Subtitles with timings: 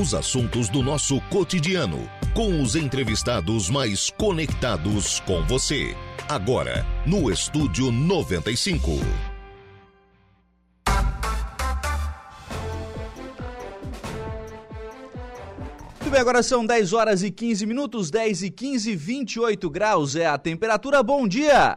[0.00, 5.92] Os assuntos do nosso cotidiano, com os entrevistados mais conectados com você.
[6.28, 8.92] Agora, no Estúdio 95.
[15.98, 20.26] Muito bem, agora são 10 horas e 15 minutos, 10 e 15, 28 graus é
[20.26, 21.02] a temperatura.
[21.02, 21.76] Bom dia!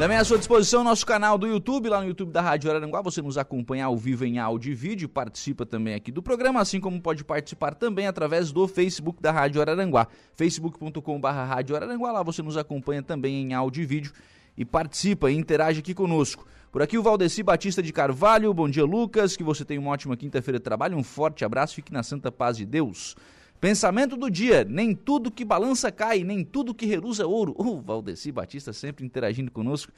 [0.01, 3.03] Também à sua disposição nosso canal do YouTube, lá no YouTube da Rádio Araranguá.
[3.03, 6.79] Você nos acompanha ao vivo em áudio e vídeo, participa também aqui do programa, assim
[6.79, 12.11] como pode participar também através do Facebook da Rádio Araranguá, facebook.com.br Rádio Araranguá.
[12.13, 14.11] Lá você nos acompanha também em áudio e vídeo
[14.57, 16.47] e participa e interage aqui conosco.
[16.71, 18.51] Por aqui o Valdeci Batista de Carvalho.
[18.55, 19.37] Bom dia, Lucas.
[19.37, 20.97] Que você tenha uma ótima quinta-feira de trabalho.
[20.97, 21.75] Um forte abraço.
[21.75, 23.15] Fique na santa paz de Deus.
[23.61, 27.53] Pensamento do dia: nem tudo que balança cai, nem tudo que reluza ouro.
[27.55, 29.93] O Valdeci Batista sempre interagindo conosco.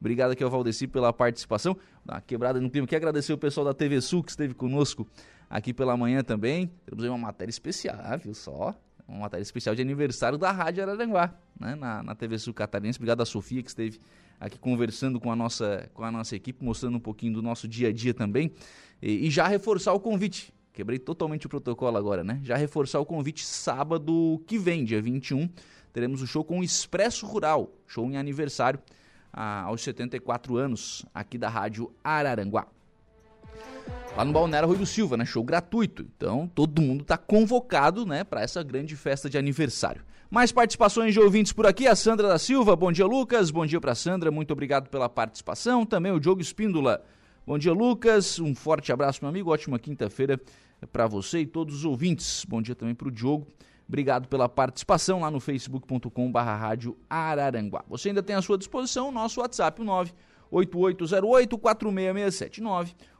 [0.00, 1.76] Obrigado aqui ao Valdeci pela participação.
[2.06, 2.94] Uma quebrada no clima aqui.
[2.94, 5.04] Agradecer o pessoal da TV Sul que esteve conosco
[5.50, 6.70] aqui pela manhã também.
[6.86, 8.72] Temos aí uma matéria especial, viu só?
[9.08, 11.74] Uma matéria especial de aniversário da Rádio Araranguá, né?
[11.74, 13.00] na, na TV Sul Catarinense.
[13.00, 13.98] Obrigado a Sofia que esteve
[14.38, 17.88] aqui conversando com a nossa, com a nossa equipe, mostrando um pouquinho do nosso dia
[17.88, 18.52] a dia também.
[19.02, 22.38] E, e já reforçar o convite Quebrei totalmente o protocolo agora, né?
[22.44, 25.50] Já reforçar o convite sábado que vem, dia 21,
[25.92, 28.78] teremos o show com o Expresso Rural, show em aniversário
[29.32, 32.68] ah, aos 74 anos aqui da Rádio Araranguá.
[34.16, 35.24] Lá no Balneário Rui do Silva, né?
[35.24, 36.06] Show gratuito.
[36.16, 40.04] Então, todo mundo está convocado, né, para essa grande festa de aniversário.
[40.30, 42.76] Mais participações de ouvintes por aqui, a Sandra da Silva.
[42.76, 43.50] Bom dia, Lucas.
[43.50, 44.30] Bom dia para Sandra.
[44.30, 45.84] Muito obrigado pela participação.
[45.84, 47.04] Também o Diogo Espíndola.
[47.44, 48.38] Bom dia, Lucas.
[48.38, 49.50] Um forte abraço, meu amigo.
[49.50, 50.38] Ótima quinta-feira
[50.86, 52.44] para você e todos os ouvintes.
[52.44, 53.46] Bom dia também para o Diogo.
[53.88, 57.82] Obrigado pela participação lá no facebook.com.br Rádio Araranguá.
[57.88, 59.84] Você ainda tem à sua disposição o nosso WhatsApp, o
[60.52, 62.60] 98808-4667.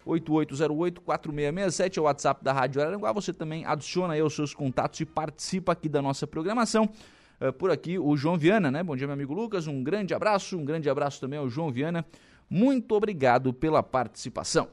[0.06, 3.12] 98808-4667 é o WhatsApp da Rádio Araranguá.
[3.12, 6.86] Você também adiciona aí os seus contatos e participa aqui da nossa programação.
[7.40, 8.82] Uh, por aqui o João Viana, né?
[8.82, 9.66] Bom dia, meu amigo Lucas.
[9.66, 12.04] Um grande abraço, um grande abraço também ao João Viana.
[12.50, 14.68] Muito obrigado pela participação.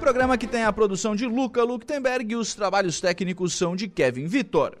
[0.00, 4.26] Programa que tem a produção de Luca Luktenberg e os trabalhos técnicos são de Kevin
[4.26, 4.78] Vitor.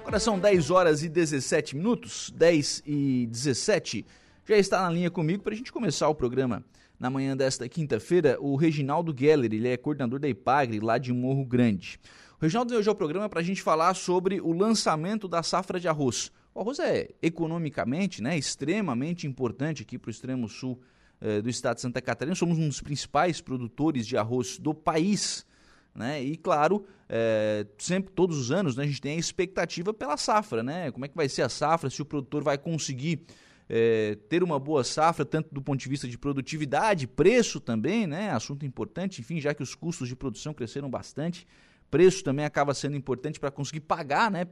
[0.00, 4.04] Agora são 10 horas e 17 minutos, 10 e 17.
[4.44, 6.64] Já está na linha comigo para a gente começar o programa
[6.98, 11.44] na manhã desta quinta-feira, o Reginaldo Geller, ele é coordenador da IPAGRE lá de Morro
[11.44, 12.00] Grande.
[12.40, 15.78] O Reginaldo veio hoje ao programa para a gente falar sobre o lançamento da safra
[15.78, 16.32] de arroz.
[16.52, 20.80] O arroz é economicamente né, extremamente importante aqui para o extremo sul
[21.20, 22.34] eh, do estado de Santa Catarina.
[22.34, 25.46] Somos um dos principais produtores de arroz do país.
[25.94, 26.22] Né?
[26.22, 30.62] E claro, é, sempre, todos os anos, né, a gente tem a expectativa pela safra,
[30.62, 30.90] né?
[30.90, 33.20] Como é que vai ser a safra, se o produtor vai conseguir
[33.68, 38.30] é, ter uma boa safra, tanto do ponto de vista de produtividade, preço também, né?
[38.30, 41.46] Assunto importante, enfim, já que os custos de produção cresceram bastante,
[41.90, 44.46] preço também acaba sendo importante para conseguir pagar né,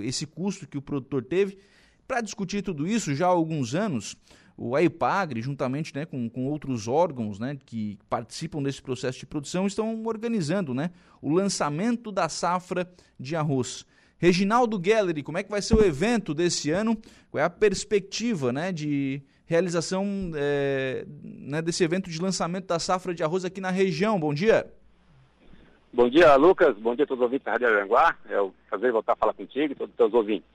[0.00, 1.56] esse custo que o produtor teve.
[2.06, 4.16] Para discutir tudo isso, já há alguns anos,
[4.56, 9.66] o AIPAGRE, juntamente né, com, com outros órgãos né, que participam desse processo de produção,
[9.66, 10.90] estão organizando né,
[11.20, 13.86] o lançamento da safra de arroz.
[14.18, 16.96] Reginaldo Gelleri, como é que vai ser o evento desse ano?
[17.30, 23.12] Qual é a perspectiva né, de realização é, né, desse evento de lançamento da safra
[23.12, 24.20] de arroz aqui na região?
[24.20, 24.70] Bom dia.
[25.92, 26.76] Bom dia, Lucas.
[26.78, 28.16] Bom dia a todos os ouvintes da Rádio Aranguá.
[28.28, 30.48] É um prazer voltar a falar contigo e todos os teus ouvintes.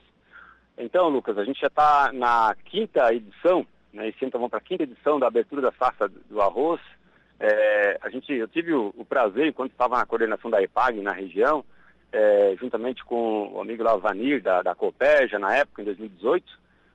[0.76, 3.66] Então, Lucas, a gente já está na quinta edição
[3.98, 6.80] né, esse ano vamos para a quinta edição da abertura da safra do arroz.
[7.40, 11.12] É, a gente, eu tive o, o prazer, enquanto estava na coordenação da EPAG na
[11.12, 11.64] região,
[12.12, 16.44] é, juntamente com o amigo Lavanir da, da Copeja, na época, em 2018,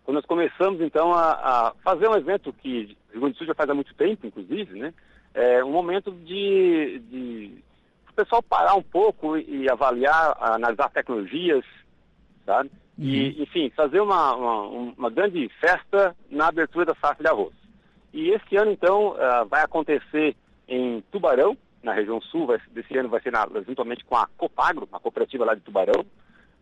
[0.04, 3.48] quando nós começamos, então, a, a fazer um evento que o Rio Grande do Sul
[3.48, 4.94] já faz há muito tempo, inclusive, né?
[5.34, 7.64] É, um momento de, de
[8.10, 11.66] o pessoal parar um pouco e, e avaliar, analisar tecnologias,
[12.46, 12.70] sabe?
[12.98, 13.06] Uhum.
[13.06, 14.62] E, enfim, fazer uma, uma,
[14.98, 17.54] uma, grande festa na abertura da safra de arroz.
[18.14, 20.36] E esse ano, então, uh, vai acontecer
[20.68, 24.88] em Tubarão, na região sul, vai, desse ano vai ser na, juntamente com a Copagro,
[24.92, 26.06] a cooperativa lá de Tubarão,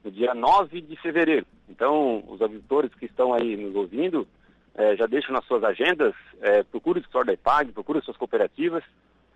[0.04, 1.46] no dia 9 de fevereiro.
[1.70, 4.26] Então, os agricultores que estão aí nos ouvindo,
[4.74, 8.84] é, já deixam nas suas agendas, é, procure o escritório da IPAG, procure suas cooperativas.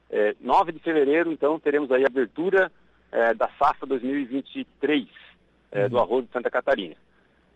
[0.10, 2.72] É, 9 de fevereiro, então, teremos aí a abertura
[3.12, 5.08] é, da safra 2023
[5.72, 5.90] é, uhum.
[5.90, 6.96] do arroz de Santa Catarina.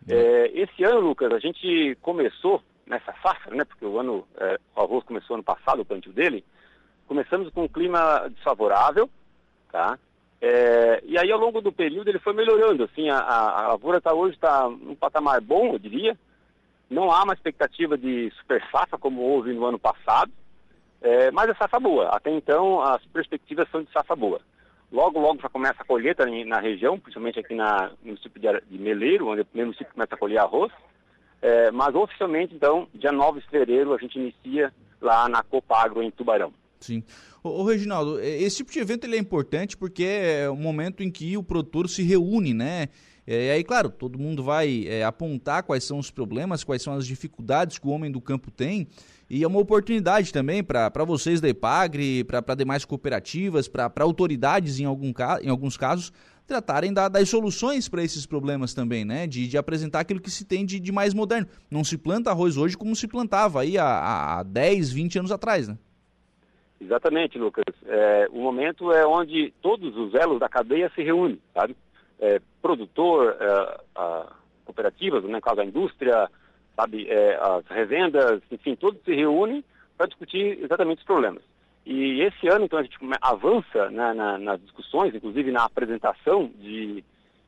[0.08, 0.16] Uhum.
[0.16, 4.82] É, esse ano, Lucas, a gente começou nessa safra, né, porque o ano, é, o
[4.82, 6.44] arroz começou ano passado, o plantio dele,
[7.08, 9.10] começamos com um clima desfavorável,
[9.72, 9.98] tá?
[10.42, 14.00] É, e aí ao longo do período ele foi melhorando, assim, a, a, a lavoura
[14.00, 16.18] tá, hoje está num patamar bom, eu diria,
[16.90, 20.32] não há uma expectativa de super safra como houve no ano passado,
[21.02, 22.10] é, mas a safra boa.
[22.10, 24.42] Até então, as perspectivas são de safra boa.
[24.92, 29.28] Logo, logo já começa a colheita na região, principalmente aqui na, no município de, Meleiro,
[29.28, 30.72] onde o primeiro município começa a colher arroz.
[31.42, 36.12] É, mas oficialmente, então, dia 9 de fevereiro, a gente inicia lá na Copagro, em
[36.12, 36.52] Tubarão.
[36.80, 37.04] Sim.
[37.44, 41.38] Ô, Reginaldo, esse tipo de evento ele é importante porque é o momento em que
[41.38, 42.90] o produtor se reúne, né?
[43.26, 46.94] É, e aí, claro, todo mundo vai é, apontar quais são os problemas, quais são
[46.94, 48.88] as dificuldades que o homem do campo tem.
[49.30, 54.86] E é uma oportunidade também para vocês da EPAGRE, para demais cooperativas, para autoridades em,
[54.86, 56.12] algum, em alguns casos,
[56.48, 59.28] tratarem da, das soluções para esses problemas também, né?
[59.28, 61.48] De, de, apresentar aquilo que se tem de, de, mais moderno.
[61.70, 65.68] Não se planta arroz hoje como se plantava aí há, há 10, 20 anos atrás,
[65.68, 65.78] né?
[66.82, 67.66] Exatamente, Lucas.
[67.86, 71.76] É, o momento é onde todos os elos da cadeia se reúnem, sabe?
[72.20, 74.34] É, produtor, é, a,
[74.66, 76.30] cooperativas, no caso a indústria,
[76.80, 79.64] sabe, é, as revendas, enfim, todos se reúnem
[79.98, 81.44] para discutir exatamente os problemas.
[81.86, 87.04] E esse ano, então, a gente avança né, na, nas discussões, inclusive na apresentação de,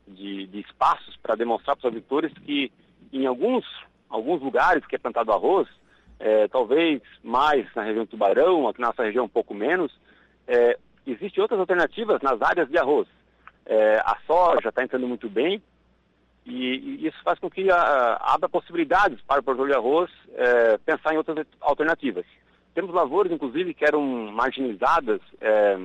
[0.07, 2.71] de, de espaços para demonstrar para os agricultores que
[3.13, 3.65] em alguns,
[4.09, 5.67] alguns lugares que é plantado arroz,
[6.19, 9.91] é, talvez mais na região do Tubarão, aqui na nossa região um pouco menos,
[10.47, 13.07] é, existem outras alternativas nas áreas de arroz.
[13.65, 15.61] É, a soja está entrando muito bem,
[16.45, 20.11] e, e, isso faz com que a, a, abra possibilidades para o produtor de arroz
[20.33, 22.25] é, pensar em outras alternativas.
[22.73, 24.01] Temos lavouras, inclusive, que eram
[24.31, 25.77] marginalizadas é,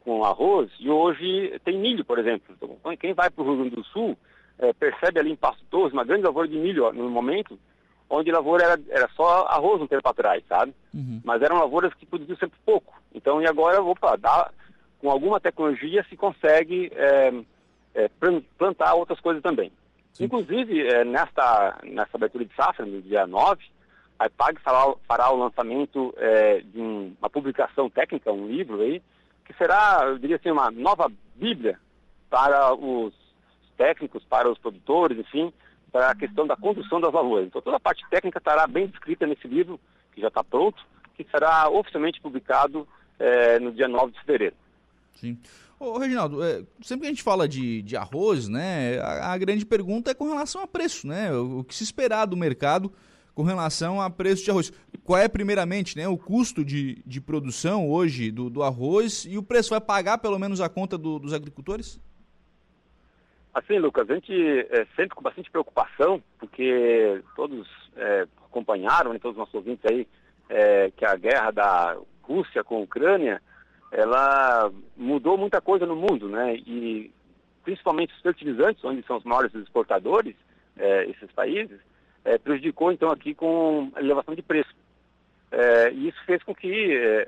[0.00, 2.54] com arroz e hoje tem milho, por exemplo.
[2.56, 4.16] Então, quem vai para o Rio Grande do Sul
[4.58, 7.58] é, percebe ali em Pasto Torres uma grande lavoura de milho ó, no momento,
[8.10, 10.74] onde lavoura era, era só arroz um tempo atrás, sabe?
[10.94, 11.20] Uhum.
[11.24, 12.94] Mas eram lavouras que produziam sempre pouco.
[13.14, 14.50] Então, e agora, opa, dá,
[15.00, 17.32] com alguma tecnologia se consegue é,
[17.94, 18.10] é,
[18.56, 19.72] plantar outras coisas também.
[20.12, 20.24] Sim.
[20.24, 23.62] Inclusive, é, nesta, nessa abertura de safra, no dia 9,
[24.18, 29.00] a IPAG fará, fará o lançamento é, de um, uma publicação técnica, um livro aí,
[29.44, 31.78] que será, eu diria assim, uma nova bíblia
[32.28, 33.14] para os
[33.76, 35.52] técnicos, para os produtores, enfim,
[35.92, 37.46] para a questão da condução das lavouras.
[37.46, 39.80] Então toda a parte técnica estará bem descrita nesse livro,
[40.12, 40.84] que já está pronto,
[41.16, 42.86] que será oficialmente publicado
[43.18, 44.56] é, no dia 9 de fevereiro.
[45.14, 45.38] Sim.
[45.80, 49.64] Ô, Reginaldo, é, sempre que a gente fala de, de arroz, né, a, a, grande
[49.64, 51.32] pergunta é com relação a preço, né?
[51.32, 52.92] O, o, que se esperar do mercado
[53.32, 54.72] com relação a preço de arroz.
[55.04, 59.42] Qual é, primeiramente, né, o custo de, de produção hoje do, do arroz e o
[59.42, 62.00] preço vai pagar pelo menos a conta do, dos agricultores?
[63.54, 69.36] Assim, Lucas, a gente é, sempre com bastante preocupação, porque todos é, acompanharam, né, todos
[69.36, 70.08] os nossos ouvintes aí,
[70.48, 73.40] é, que a guerra da Rússia com a Ucrânia
[73.90, 76.56] ela mudou muita coisa no mundo, né?
[76.56, 77.10] E
[77.64, 80.34] principalmente os fertilizantes, onde são os maiores exportadores,
[80.76, 81.78] é, esses países,
[82.24, 84.74] é, prejudicou então aqui com a elevação de preço.
[85.50, 87.26] É, e isso fez com que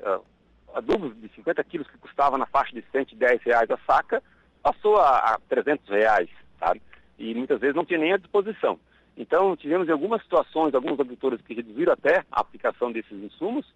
[0.74, 4.22] adubos de 50 quilos que custava na faixa de 110 reais a saca,
[4.62, 6.80] passou a, a 300 reais, sabe?
[7.18, 8.78] E muitas vezes não tinha nem à disposição.
[9.16, 13.66] Então, tivemos em algumas situações, alguns agricultores que reduziram até a aplicação desses insumos,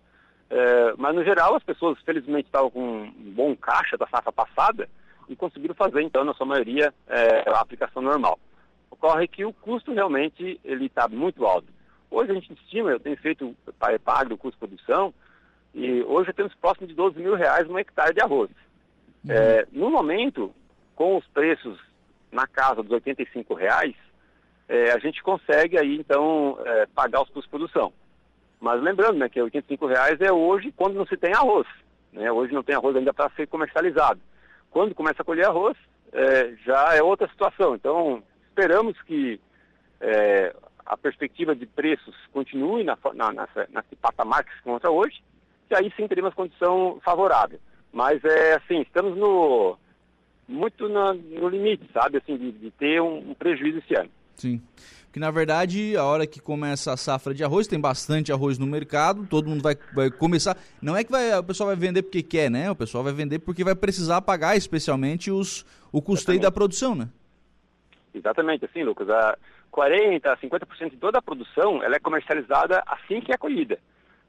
[0.56, 4.88] é, mas, no geral, as pessoas, felizmente, estavam com um bom caixa da safra passada
[5.28, 8.38] e conseguiram fazer, então, na sua maioria, é, a aplicação normal.
[8.88, 11.66] Ocorre que o custo realmente ele está muito alto.
[12.08, 13.52] Hoje a gente estima, eu tenho feito
[14.04, 15.12] pago o custo de produção,
[15.74, 18.50] e hoje temos próximo de 12 mil reais um hectare de arroz.
[19.24, 19.32] Uhum.
[19.32, 20.54] É, no momento,
[20.94, 21.80] com os preços
[22.30, 23.96] na casa dos 85 reais,
[24.68, 27.92] é, a gente consegue aí então é, pagar os custos de produção.
[28.64, 31.66] Mas lembrando né, que 85 reais é hoje quando não se tem arroz.
[32.10, 32.32] Né?
[32.32, 34.18] Hoje não tem arroz ainda para ser comercializado.
[34.70, 35.76] Quando começa a colher arroz,
[36.10, 37.74] é, já é outra situação.
[37.74, 39.38] Então, esperamos que
[40.00, 40.56] é,
[40.86, 45.22] a perspectiva de preços continue na, na, nessa, nesse patamar que se encontra hoje,
[45.70, 47.60] e aí sim teremos condição favorável.
[47.92, 49.76] Mas é assim, estamos no
[50.48, 54.10] muito no, no limite, sabe, assim, de, de ter um, um, prejuízo esse ano.
[54.36, 54.60] Sim.
[55.06, 58.66] Porque na verdade, a hora que começa a safra de arroz, tem bastante arroz no
[58.66, 60.56] mercado, todo mundo vai, vai começar.
[60.82, 62.68] Não é que vai, o pessoal vai vender porque quer, né?
[62.70, 66.42] O pessoal vai vender porque vai precisar pagar especialmente os, o custeio Exatamente.
[66.42, 67.08] da produção, né?
[68.12, 69.08] Exatamente, assim, Lucas.
[69.08, 69.38] A
[69.72, 73.78] 40%, 50% de toda a produção ela é comercializada assim que é colhida.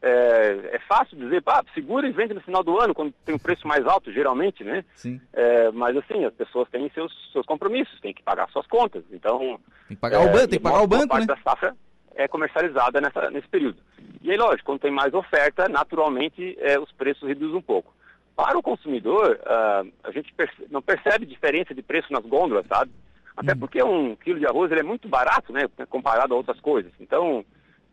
[0.07, 3.39] É, é, fácil dizer, pá, segura e vende no final do ano, quando tem um
[3.39, 4.85] preço mais alto, geralmente, né?
[4.93, 5.19] Sim.
[5.33, 9.03] É, mas assim, as pessoas têm seus, seus compromissos, têm que pagar suas contas.
[9.11, 9.59] Então.
[9.87, 11.07] Tem que pagar o banco, é, tem que pagar o banco.
[11.07, 11.33] parte né?
[11.33, 11.75] da safra
[12.13, 13.77] é comercializada nessa, nesse período.
[14.21, 17.91] E aí, lógico, quando tem mais oferta, naturalmente é, os preços reduzem um pouco.
[18.35, 20.31] Para o consumidor, uh, a gente
[20.69, 22.91] não percebe diferença de preço nas gôndolas, sabe?
[23.35, 23.57] Até hum.
[23.59, 25.61] porque um quilo de arroz ele é muito barato, né?
[25.89, 26.91] Comparado a outras coisas.
[26.99, 27.43] Então,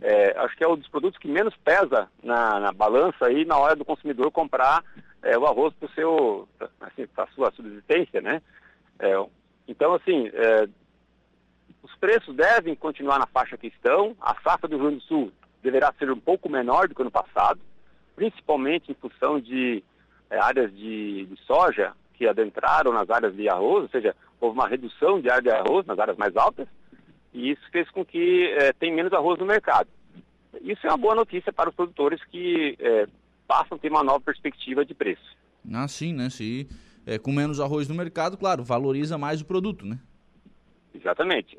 [0.03, 3.57] é, acho que é um dos produtos que menos pesa na, na balança aí na
[3.57, 4.83] hora do consumidor comprar
[5.23, 6.49] é, o arroz para seu,
[6.81, 8.43] assim, sua subsistência, né?
[8.99, 9.15] É,
[9.69, 10.69] então, assim, é,
[11.83, 14.17] os preços devem continuar na faixa que estão.
[14.21, 15.33] A safra do Rio Grande do Sul
[15.63, 17.61] deverá ser um pouco menor do que ano passado,
[18.17, 19.85] principalmente em função de
[20.29, 24.69] é, áreas de, de soja que adentraram nas áreas de arroz, ou seja, houve uma
[24.69, 26.67] redução de área de arroz nas áreas mais altas
[27.33, 29.89] e isso fez com que é, tem menos arroz no mercado.
[30.61, 33.07] Isso é uma boa notícia para os produtores que é,
[33.49, 35.37] passam a ter uma nova perspectiva de preço.
[35.73, 36.29] Ah, sim, né?
[36.29, 36.69] Se
[37.07, 39.99] é, com menos arroz no mercado, claro, valoriza mais o produto, né?
[40.95, 41.57] Exatamente.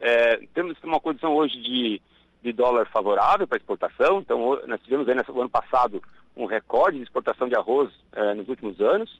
[0.53, 2.01] Temos uma condição hoje de,
[2.43, 4.19] de dólar favorável para exportação.
[4.19, 6.03] Então, nós tivemos aí no ano passado
[6.37, 7.91] um recorde de exportação de arroz
[8.37, 9.19] nos últimos anos.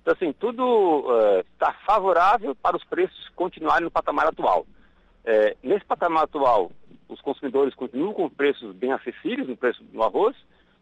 [0.00, 1.06] Então, assim, tudo
[1.52, 4.64] está favorável para os preços continuarem no patamar atual.
[5.30, 6.72] É, nesse patamar atual,
[7.06, 10.34] os consumidores continuam com preços bem acessíveis no preço do arroz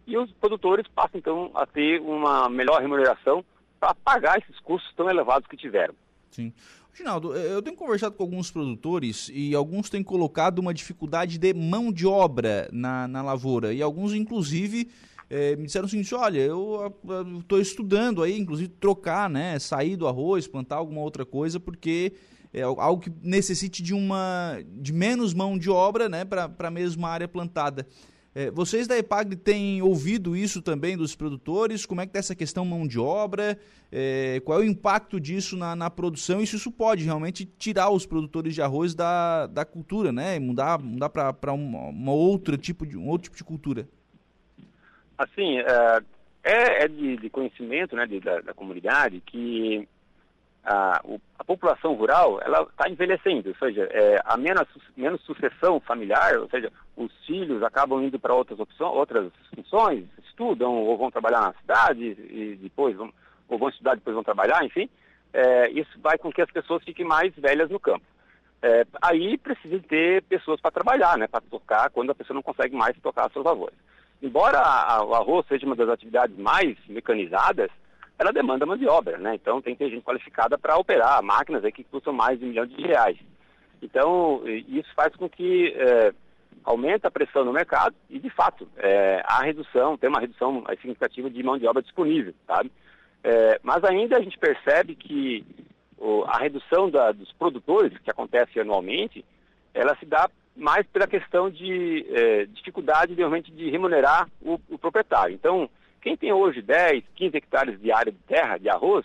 [0.07, 3.45] e os produtores passam então a ter uma melhor remuneração
[3.81, 5.95] para pagar esses custos tão elevados que tiveram.
[6.31, 6.53] Sim.
[6.95, 11.93] Ginaldo, eu tenho conversado com alguns produtores e alguns têm colocado uma dificuldade de mão
[11.93, 14.89] de obra na, na lavoura e alguns, inclusive,
[15.29, 16.95] é, me disseram o seguinte, olha, eu
[17.41, 22.13] estou estudando aí, inclusive, trocar, né, sair do arroz, plantar alguma outra coisa, porque
[22.57, 27.11] é algo que necessite de uma de menos mão de obra né, para a mesma
[27.11, 27.87] área plantada.
[28.35, 31.87] É, vocês da EPAGRE têm ouvido isso também dos produtores?
[31.87, 33.59] Como é que está essa questão mão de obra?
[33.93, 36.41] É, qual é o impacto disso na, na produção?
[36.41, 40.37] E se isso pode realmente tirar os produtores de arroz da, da cultura, né?
[40.37, 43.89] E mudar, mudar para uma, uma outra tipo de, um outro tipo de cultura?
[45.17, 46.01] Assim, é,
[46.45, 49.89] é, é de, de, conhecimento né, de, da, da comunidade que
[50.67, 51.01] a,
[51.39, 56.73] a população rural ela está envelhecendo, ou seja, é, menos, menos sucessão familiar, ou seja,
[56.97, 62.03] os filhos acabam indo para outras opções, outras funções, estudam ou vão trabalhar na cidade
[62.03, 63.13] e depois vão,
[63.49, 64.89] ou vão estudar depois vão trabalhar, enfim,
[65.33, 68.05] é, isso vai com que as pessoas fiquem mais velhas no campo.
[68.61, 72.75] É, aí precisa ter pessoas para trabalhar, né, para tocar quando a pessoa não consegue
[72.75, 73.73] mais tocar seus avós.
[74.21, 77.71] Embora a, a, o arroz seja uma das atividades mais mecanizadas,
[78.19, 79.35] ela demanda mão de obra, né?
[79.35, 82.49] Então tem que ter gente qualificada para operar máquinas aí que custam mais de um
[82.49, 83.19] milhão de reais.
[83.83, 86.13] Então isso faz com que é,
[86.65, 91.29] aumenta a pressão no mercado e de fato é, há redução, tem uma redução significativa
[91.29, 92.73] de mão de obra disponível, sabe?
[93.23, 95.45] É, mas ainda a gente percebe que
[95.99, 99.25] o, a redução da, dos produtores que acontece anualmente,
[99.75, 104.79] ela se dá mais pela questão de é, dificuldade de, realmente de remunerar o, o
[104.79, 105.35] proprietário.
[105.35, 105.69] Então
[106.01, 109.05] quem tem hoje 10, 15 hectares de área de terra, de arroz,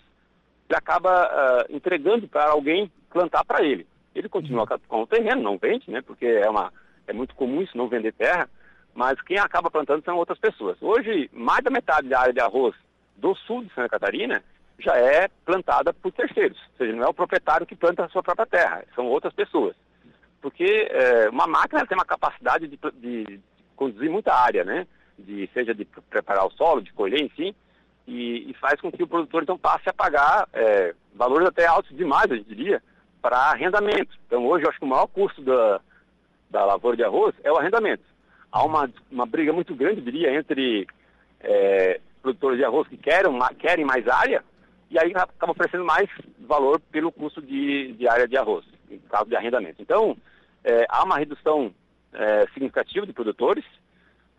[0.68, 3.86] ele acaba uh, entregando para alguém plantar para ele.
[4.14, 4.78] Ele continua uhum.
[4.88, 6.00] com o terreno, não vende, né?
[6.02, 6.72] Porque é, uma,
[7.06, 8.48] é muito comum isso, não vender terra,
[8.94, 10.76] mas quem acaba plantando são outras pessoas.
[10.80, 12.74] Hoje, mais da metade da área de arroz
[13.16, 14.42] do sul de Santa Catarina
[14.78, 18.22] já é plantada por terceiros, ou seja, não é o proprietário que planta a sua
[18.22, 19.76] própria terra, são outras pessoas.
[20.40, 23.40] Porque é, uma máquina tem uma capacidade de, de
[23.76, 24.86] conduzir muita área, né?
[25.18, 27.54] De seja de preparar o solo, de colher, enfim,
[28.06, 31.96] e, e faz com que o produtor então passe a pagar é, valores até altos
[31.96, 32.82] demais, eu diria,
[33.20, 34.16] para arrendamento.
[34.26, 35.80] Então hoje eu acho que o maior custo da,
[36.50, 38.04] da lavoura de arroz é o arrendamento.
[38.50, 40.86] Há uma, uma briga muito grande, eu diria, entre
[41.40, 44.44] é, produtores de arroz que querem, querem mais área
[44.90, 49.24] e aí acabam oferecendo mais valor pelo custo de, de área de arroz, em caso
[49.24, 49.80] de arrendamento.
[49.80, 50.14] Então,
[50.62, 51.72] é, há uma redução
[52.12, 53.64] é, significativa de produtores,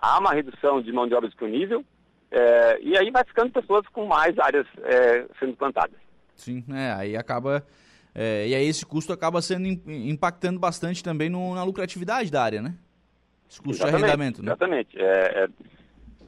[0.03, 1.83] há uma redução de mão de obra disponível,
[2.29, 5.95] é, e aí vai ficando pessoas com mais áreas é, sendo plantadas.
[6.35, 7.65] Sim, é, aí acaba.
[8.13, 12.61] É, e aí esse custo acaba sendo impactando bastante também no, na lucratividade da área,
[12.61, 12.75] né?
[13.49, 14.47] Esse custo exatamente, de arrendamento, né?
[14.49, 14.99] Exatamente.
[14.99, 15.47] É, é,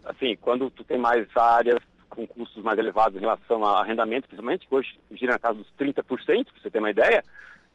[0.05, 1.79] assim, quando tu tem mais áreas
[2.10, 5.67] com custos mais elevados em relação a arrendamento, principalmente, que hoje gira na casa dos
[5.77, 7.22] 30%, para você ter uma ideia,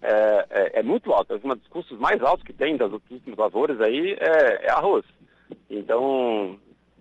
[0.00, 1.35] é, é, é muito alta.
[1.35, 5.04] Um dos custos mais altos que tem das últimas lavouras aí é, é arroz.
[5.71, 6.59] Então,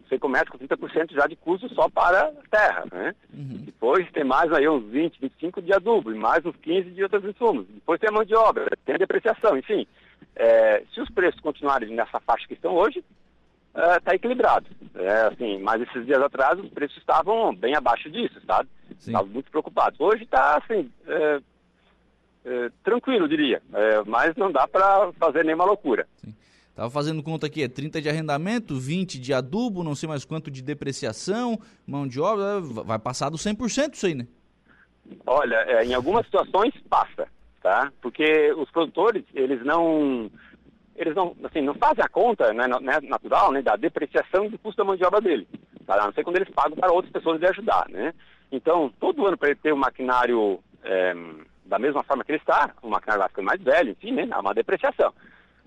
[0.08, 3.16] você começa com 30% já de custo só para terra, né?
[3.34, 3.58] Uhum.
[3.66, 7.26] Depois tem mais aí uns 20, 25 de adubo, e mais uns 15 de outros
[7.26, 7.66] insumos.
[7.68, 9.88] Depois tem a mão de obra, tem a depreciação, enfim.
[10.36, 13.04] É, se os preços continuarem nessa faixa que estão hoje,
[13.74, 14.68] está é, equilibrado.
[14.96, 18.70] É, assim, mas esses dias atrás os preços estavam bem abaixo disso, sabe?
[19.00, 20.00] Estavam muito preocupados.
[20.00, 21.42] Hoje está assim, é,
[22.46, 26.08] é, tranquilo, diria, é, mas não dá para fazer nenhuma loucura.
[26.18, 26.34] Sim.
[26.76, 30.50] Tava fazendo conta aqui, é 30 de arrendamento, 20 de adubo, não sei mais quanto
[30.50, 34.28] de depreciação, mão de obra, vai passar dos 100% isso aí, né?
[35.26, 37.28] Olha, é, em algumas situações passa,
[37.62, 37.92] tá?
[38.02, 40.30] Porque os produtores, eles não
[41.00, 44.78] eles não, assim, não fazem a conta né, né, natural né, da depreciação do custo
[44.78, 45.48] da mão de obra dele.
[45.86, 45.96] Tá?
[45.96, 47.88] A não ser quando eles pagam para outras pessoas de ajudar.
[47.90, 48.14] Né?
[48.52, 51.16] Então, todo ano para ele ter um maquinário é,
[51.66, 54.42] da mesma forma que ele está, o maquinário vai ficando mais velho, enfim, né, há
[54.42, 55.14] uma depreciação.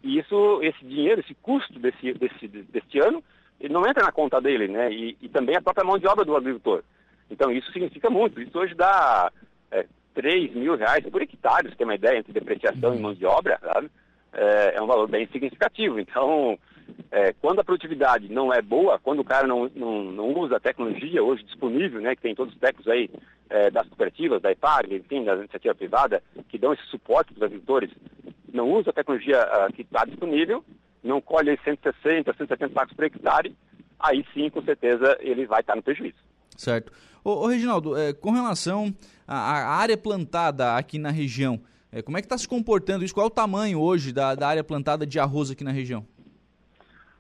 [0.03, 3.23] E isso, esse dinheiro, esse custo desse, desse, desse ano,
[3.61, 4.93] ele não entra na conta dele, né?
[4.93, 6.83] E, e, também a própria mão de obra do agricultor.
[7.31, 8.41] Então isso significa muito.
[8.41, 9.31] Isso hoje dá
[9.71, 13.25] é, 3 mil reais por hectare, você tem uma ideia, entre depreciação e mão de
[13.25, 13.89] obra, sabe?
[14.33, 16.01] É, é um valor bem significativo.
[16.01, 16.59] Então,
[17.11, 20.61] é, quando a produtividade não é boa, quando o cara não, não, não, usa a
[20.61, 23.11] tecnologia hoje disponível, né, que tem todos os técnicos aí
[23.51, 27.43] é, das cooperativas, da IPAG, enfim, da iniciativa privada, que dão esse suporte para os
[27.43, 27.91] agricultores,
[28.53, 30.65] não usa a tecnologia uh, que está disponível,
[31.03, 33.57] não colhe 160, 170 sacos por hectare,
[33.99, 36.17] aí sim, com certeza, ele vai estar no prejuízo.
[36.57, 36.93] Certo.
[37.25, 38.95] Ô, ô Reginaldo, é, com relação
[39.27, 43.15] à, área plantada aqui na região, é, como é que está se comportando isso?
[43.15, 46.07] Qual é o tamanho hoje da, da área plantada de arroz aqui na região?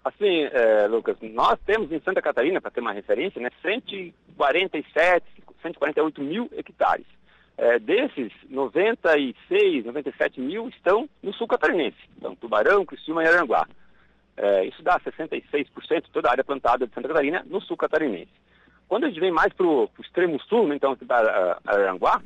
[0.04, 5.24] Assim, é, Lucas, nós temos em Santa Catarina, para ter uma referência, né, 147,
[5.62, 7.06] 148 mil hectares.
[7.56, 11.98] É, desses, 96, 97 mil estão no sul catarinense.
[12.16, 13.68] Então, Tubarão, Criciúma e Aranguá.
[14.36, 18.32] É, isso dá 66% toda a área plantada de Santa Catarina no sul catarinense.
[18.88, 22.20] Quando a gente vem mais para o extremo sul, né, então, da Aranguá,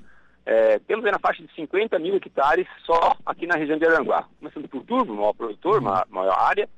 [0.47, 4.27] é, temos aí na faixa de 50 mil hectares só aqui na região de Aranguá.
[4.39, 6.69] Começando por Turbo, maior produtor, maior, maior área,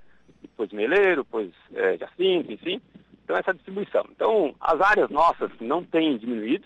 [0.43, 2.81] depois Meleiro, depois é, Jacinto, enfim.
[3.25, 4.05] Então, essa distribuição.
[4.11, 6.65] Então, as áreas nossas não têm diminuído,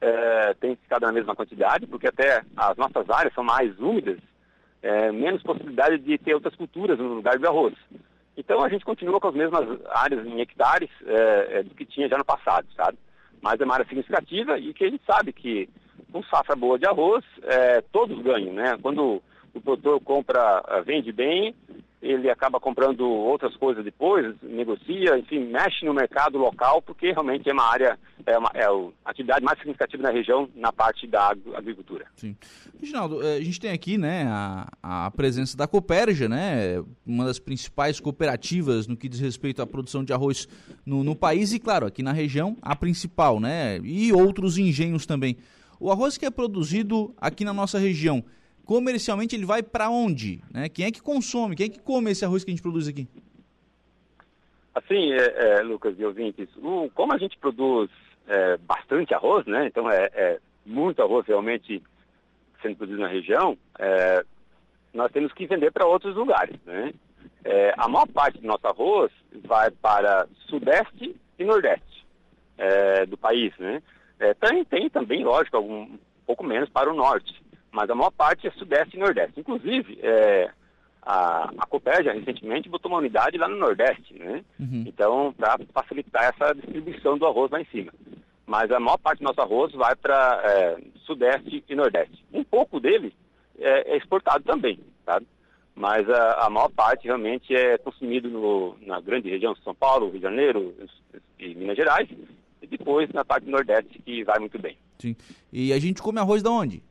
[0.00, 4.18] é, tem ficado na mesma quantidade, porque até as nossas áreas são mais úmidas,
[4.82, 7.74] é, menos possibilidade de ter outras culturas no lugar do arroz.
[8.36, 12.08] Então a gente continua com as mesmas áreas em hectares é, é, do que tinha
[12.08, 12.98] já no passado, sabe?
[13.40, 15.68] Mas é uma área significativa e que a gente sabe que
[16.12, 18.78] com safra boa de arroz, é, todos ganham, né?
[18.80, 19.22] Quando
[19.54, 21.54] o produtor compra, vende bem,
[22.00, 27.52] ele acaba comprando outras coisas depois, negocia, enfim, mexe no mercado local, porque realmente é
[27.52, 32.06] uma área, é, uma, é a atividade mais significativa na região na parte da agricultura.
[32.14, 32.36] Sim.
[32.78, 37.38] Reginaldo, eh, a gente tem aqui né, a, a presença da Copérgia, né, uma das
[37.38, 40.46] principais cooperativas no que diz respeito à produção de arroz
[40.84, 45.36] no, no país e, claro, aqui na região, a principal, né, e outros engenhos também.
[45.80, 48.24] O arroz que é produzido aqui na nossa região,
[48.66, 50.42] comercialmente ele vai para onde?
[50.52, 50.68] Né?
[50.68, 51.54] Quem é que consome?
[51.54, 53.08] Quem é que come esse arroz que a gente produz aqui?
[54.74, 57.88] Assim, é, é, Lucas e ouvintes, o, como a gente produz
[58.26, 59.66] é, bastante arroz, né?
[59.66, 61.82] Então é, é, muito arroz realmente
[62.60, 64.24] sendo produzido na região, é,
[64.92, 66.92] nós temos que vender para outros lugares, né?
[67.44, 69.12] É, a maior parte do nosso arroz
[69.44, 71.96] vai para sudeste e nordeste
[73.08, 73.82] do país, né?
[74.40, 77.38] tem, tem também, lógico, algum, um pouco menos para o norte
[77.76, 79.38] mas a maior parte é Sudeste e Nordeste.
[79.38, 80.50] Inclusive, é,
[81.02, 84.42] a, a Copérgia recentemente botou uma unidade lá no Nordeste, né?
[84.58, 84.84] Uhum.
[84.86, 87.92] Então, para facilitar essa distribuição do arroz lá em cima.
[88.46, 92.24] Mas a maior parte do nosso arroz vai para é, Sudeste e Nordeste.
[92.32, 93.12] Um pouco dele
[93.58, 95.26] é, é exportado também, sabe?
[95.74, 100.06] Mas a, a, maior parte realmente é consumido no, na grande região de São Paulo,
[100.06, 100.74] Rio de Janeiro
[101.38, 102.08] e Minas Gerais,
[102.62, 104.78] e depois na parte do Nordeste, que vai muito bem.
[104.98, 105.14] Sim.
[105.52, 106.82] E a gente come arroz da onde?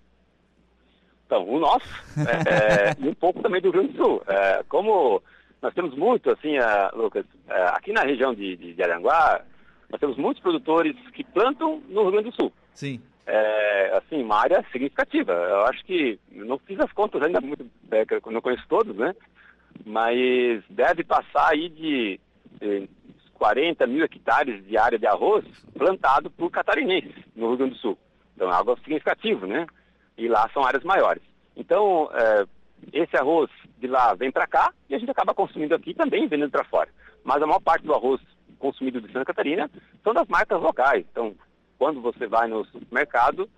[1.25, 1.87] Então, o nosso
[2.19, 4.23] é, é, e um pouco também do Rio Grande do Sul.
[4.27, 5.21] É, como
[5.61, 6.53] nós temos muito, assim,
[6.93, 9.41] Lucas, é, aqui na região de, de, de, Aranguá,
[9.89, 12.53] nós temos muitos produtores que plantam no Rio Grande do Sul.
[12.73, 13.01] Sim.
[13.25, 15.33] É, assim, uma área significativa.
[15.33, 19.15] Eu acho que, não fiz as contas ainda muito, é, não conheço todos, né?
[19.83, 22.19] Mas deve passar aí de,
[22.61, 22.87] de
[23.33, 27.97] 40 mil hectares de área de arroz plantado por catarinenses no Rio Grande do Sul.
[28.35, 29.65] Então é algo significativo, né?
[30.17, 31.21] E lá são áreas maiores.
[31.55, 32.45] Então, é,
[32.93, 36.51] esse arroz de lá vem para cá e a gente acaba consumindo aqui também vendendo
[36.51, 36.89] para fora.
[37.23, 38.21] Mas a maior parte do arroz
[38.59, 39.69] consumido de Santa Catarina
[40.03, 41.05] são das marcas locais.
[41.11, 41.35] Então,
[41.77, 43.49] quando você vai no supermercado,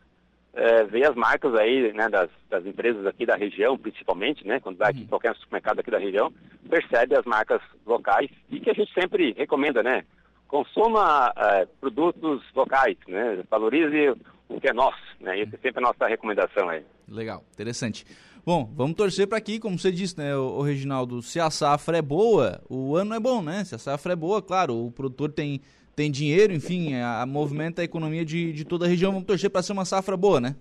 [0.53, 4.77] é, vê as marcas aí, né, das, das, empresas aqui da região, principalmente, né, quando
[4.77, 5.09] vai aqui em uhum.
[5.09, 6.33] qualquer supermercado aqui da região,
[6.67, 10.03] percebe as marcas locais e que a gente sempre recomenda, né,
[10.47, 14.19] consuma é, produtos locais, né, valorize
[14.61, 16.83] que é nosso, né, essa é sempre a nossa recomendação aí.
[17.07, 18.05] Legal, interessante.
[18.45, 22.01] Bom, vamos torcer para aqui, como você disse, né, o, Reginaldo, se a safra é
[22.01, 25.61] boa, o ano é bom, né, se a safra é boa, claro, o produtor tem
[25.97, 29.11] tem dinheiro, enfim, a, a movimenta a economia de, de toda a região.
[29.11, 30.55] Vamos torcer para ser uma safra boa, né?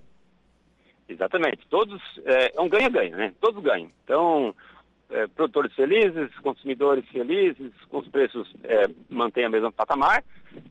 [1.06, 1.58] Exatamente.
[1.68, 3.34] Todos, é, é um ganha-ganha, né?
[3.38, 3.90] Todos ganham.
[4.02, 4.54] Então,
[5.10, 10.24] é, produtores felizes, consumidores felizes, com os preços é, mantém a mesma patamar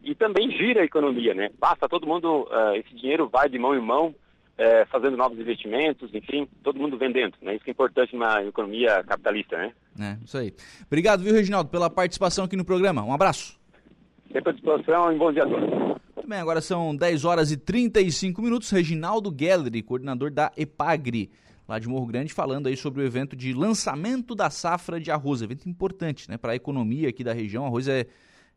[0.04, 1.50] e também gira a economia, né?
[1.60, 4.14] Passa todo mundo, é, esse dinheiro vai de mão em mão,
[4.58, 7.56] é, fazendo novos investimentos, enfim, todo mundo vendendo, né?
[7.56, 9.74] Isso que é importante numa economia capitalista, né?
[10.00, 10.54] É, isso aí.
[10.86, 13.04] Obrigado, viu, Reginaldo, pela participação aqui no programa.
[13.04, 13.60] Um abraço.
[14.32, 15.70] Sempre à disposição e bom dia a todos.
[16.16, 18.72] Muito bem, agora são 10 horas e 35 minutos.
[18.72, 21.30] Reginaldo Gelleri, coordenador da EPAGRE,
[21.68, 25.42] lá de Morro Grande, falando aí sobre o evento de lançamento da safra de arroz.
[25.42, 27.66] Evento importante né, para a economia aqui da região.
[27.66, 28.08] Arroz é,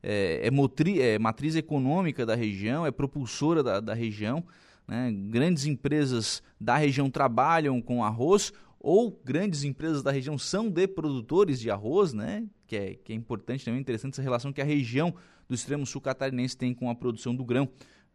[0.02, 4.44] é, é, motri, é matriz econômica da região, é propulsora da, da região.
[4.86, 5.12] Né?
[5.30, 11.58] Grandes empresas da região trabalham com arroz ou grandes empresas da região são de produtores
[11.58, 12.46] de arroz, né?
[12.66, 15.12] Que é, que é importante também, interessante essa relação que a região
[15.48, 17.68] do extremo sul catarinense tem com a produção do grão,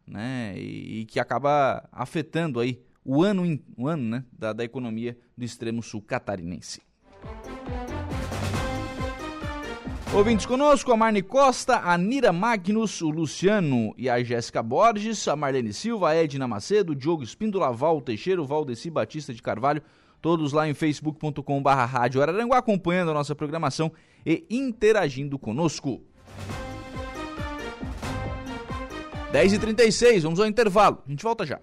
[0.06, 0.54] né?
[0.56, 4.24] E, e que acaba afetando aí o ano, o ano né?
[4.32, 6.80] da, da economia do extremo sul catarinense.
[10.14, 15.34] Ouvintes conosco, a Marne Costa, a Nira Magnus, o Luciano e a Jéssica Borges, a
[15.34, 19.82] Marlene Silva, a Edna Macedo, o Diogo Espíndola, Val Teixeira, o Valdeci Batista de Carvalho,
[20.22, 23.90] todos lá em facebook.com.br Rádio Araranguá, acompanhando a nossa programação
[24.24, 26.00] e interagindo conosco.
[29.32, 31.02] 10h36, vamos ao intervalo.
[31.04, 31.60] A gente volta já.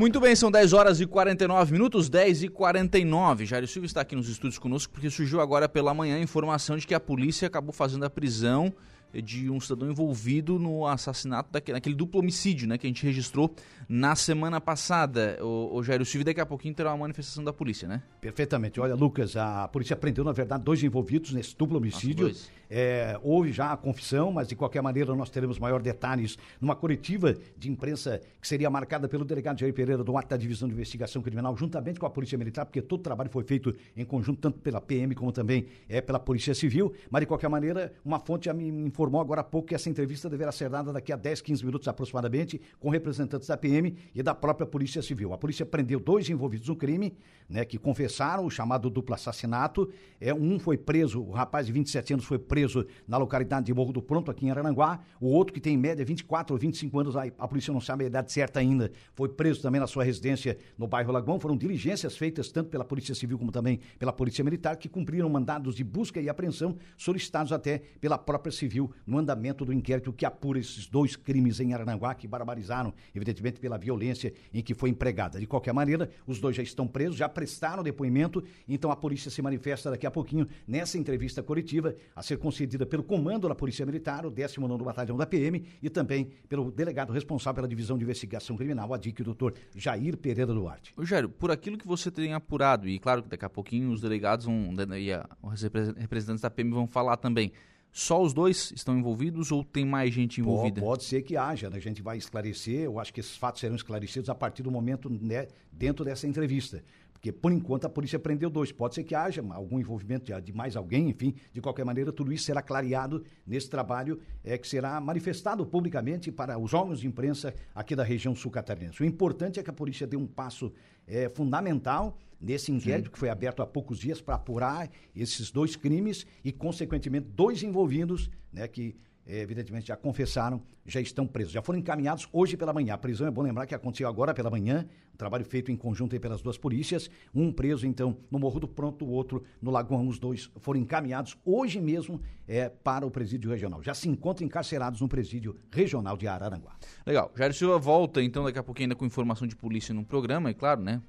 [0.00, 3.44] Muito bem, são 10 horas e 49 minutos, 10 e 49.
[3.44, 6.86] Jair Silva está aqui nos estúdios conosco porque surgiu agora pela manhã a informação de
[6.86, 8.72] que a polícia acabou fazendo a prisão
[9.14, 13.54] de um cidadão envolvido no assassinato daquele, naquele duplo homicídio né, que a gente registrou
[13.88, 15.38] na semana passada.
[15.40, 18.02] O, o Jairo Silva, daqui a pouquinho terá uma manifestação da polícia, né?
[18.20, 18.80] Perfeitamente.
[18.80, 22.28] Olha, Lucas, a polícia prendeu, na verdade, dois envolvidos nesse duplo homicídio.
[22.28, 26.76] Nossa, é, houve já a confissão, mas de qualquer maneira nós teremos maior detalhes numa
[26.76, 30.74] coletiva de imprensa que seria marcada pelo delegado Jair Pereira do ato da Divisão de
[30.74, 34.40] Investigação Criminal, juntamente com a Polícia Militar, porque todo o trabalho foi feito em conjunto,
[34.40, 36.92] tanto pela PM como também é, pela Polícia Civil.
[37.10, 40.28] Mas de qualquer maneira, uma fonte já me informou agora há pouco que essa entrevista
[40.28, 44.34] deverá ser dada daqui a 10, 15 minutos aproximadamente, com representantes da PM e da
[44.34, 45.32] própria Polícia Civil.
[45.32, 47.16] A polícia prendeu dois envolvidos no crime,
[47.48, 49.90] né, que confessaram o chamado duplo assassinato.
[50.20, 53.92] É, um foi preso, o rapaz de 27 anos foi preso na localidade de Morro
[53.92, 55.00] do Pronto, aqui em Arananguá.
[55.20, 58.04] O outro, que tem em média 24 ou 25 anos, a, a polícia não sabe
[58.04, 61.40] a idade certa ainda, foi preso também na sua residência no bairro Lagoão.
[61.40, 65.74] Foram diligências feitas tanto pela Polícia Civil como também pela Polícia Militar, que cumpriram mandados
[65.74, 70.58] de busca e apreensão solicitados até pela própria Civil no andamento do inquérito que apura
[70.58, 75.38] esses dois crimes em Arananguá, que barbarizaram, evidentemente, pela violência em que foi empregada.
[75.38, 79.42] De qualquer maneira, os dois já estão presos, já prestaram depoimento, então a polícia se
[79.42, 84.26] manifesta daqui a pouquinho nessa entrevista coletiva a ser concedida pelo comando da Polícia Militar,
[84.26, 88.92] o 19 Batalhão da PM, e também pelo delegado responsável pela Divisão de Investigação Criminal,
[88.92, 90.92] a DIC, o doutor Jair Pereira Duarte.
[90.96, 94.46] Rogério, por aquilo que você tem apurado, e claro que daqui a pouquinho os delegados
[94.46, 97.52] vão, e a, os representantes da PM vão falar também,
[97.92, 100.80] só os dois estão envolvidos ou tem mais gente envolvida?
[100.80, 101.76] Pode, ser que haja, né?
[101.76, 105.10] a gente vai esclarecer, eu acho que esses fatos serão esclarecidos a partir do momento
[105.10, 106.82] né, dentro dessa entrevista.
[107.12, 108.72] Porque, por enquanto, a polícia prendeu dois.
[108.72, 111.34] Pode ser que haja algum envolvimento de, de, mais alguém, enfim.
[111.52, 116.58] De qualquer maneira, tudo isso será clareado nesse trabalho é, que será manifestado publicamente para
[116.58, 119.02] os órgãos de imprensa aqui da região sul catarinense.
[119.02, 120.72] O importante é que a polícia dê um passo
[121.06, 123.12] é, fundamental nesse inquérito Sim.
[123.12, 128.30] que foi aberto há poucos dias para apurar esses dois crimes e, consequentemente, dois envolvidos,
[128.52, 131.52] né, que é, evidentemente já confessaram, já estão presos.
[131.52, 132.94] Já foram encaminhados hoje pela manhã.
[132.94, 134.86] A prisão é bom lembrar que aconteceu agora pela manhã,
[135.20, 137.10] trabalho feito em conjunto pelas duas polícias.
[137.34, 140.08] Um preso, então, no Morro do Pronto, o outro no Lagoão.
[140.08, 143.82] Os dois foram encaminhados hoje mesmo é, para o presídio regional.
[143.82, 146.72] Já se encontram encarcerados no presídio regional de Araranguá.
[147.06, 147.30] Legal.
[147.36, 150.54] Jair Silva volta, então, daqui a pouquinho ainda com informação de polícia no programa, e
[150.54, 151.00] claro, né?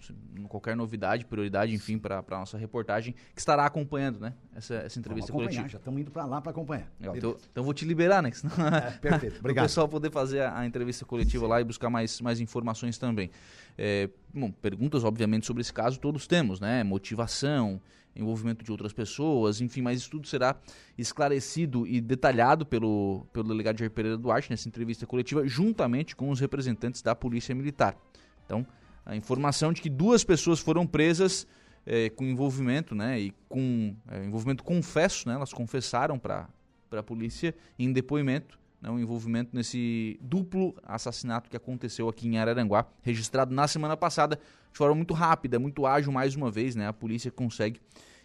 [0.48, 4.34] Qualquer novidade, prioridade, enfim, para a nossa reportagem, que estará acompanhando, né?
[4.56, 5.68] Essa, essa entrevista coletiva.
[5.68, 6.92] Já estamos indo para lá para acompanhar.
[7.00, 8.32] Legal, então, então vou te liberar, né?
[8.32, 8.52] Senão...
[8.72, 9.40] É, perfeito.
[9.42, 9.66] Obrigado.
[9.66, 11.50] pessoal poder fazer a, a entrevista coletiva Sim.
[11.50, 13.30] lá e buscar mais, mais informações também.
[13.78, 16.84] É, bom, perguntas, obviamente, sobre esse caso todos temos, né?
[16.84, 17.82] Motivação,
[18.16, 20.56] envolvimento de outras pessoas, enfim, mas isso tudo será
[20.98, 26.40] esclarecido e detalhado pelo, pelo delegado Jair Pereira Duarte nessa entrevista coletiva, juntamente com os
[26.40, 27.98] representantes da Polícia Militar.
[28.46, 28.66] Então,
[29.06, 31.48] a informação de que duas pessoas foram presas
[31.86, 36.48] é, com envolvimento, né, e com é, envolvimento confesso, né, elas confessaram para
[36.92, 42.88] a polícia em depoimento, né, o envolvimento nesse duplo assassinato que aconteceu aqui em Araranguá,
[43.02, 44.40] registrado na semana passada,
[44.72, 47.80] de forma muito rápida, muito ágil, mais uma vez, né, a polícia consegue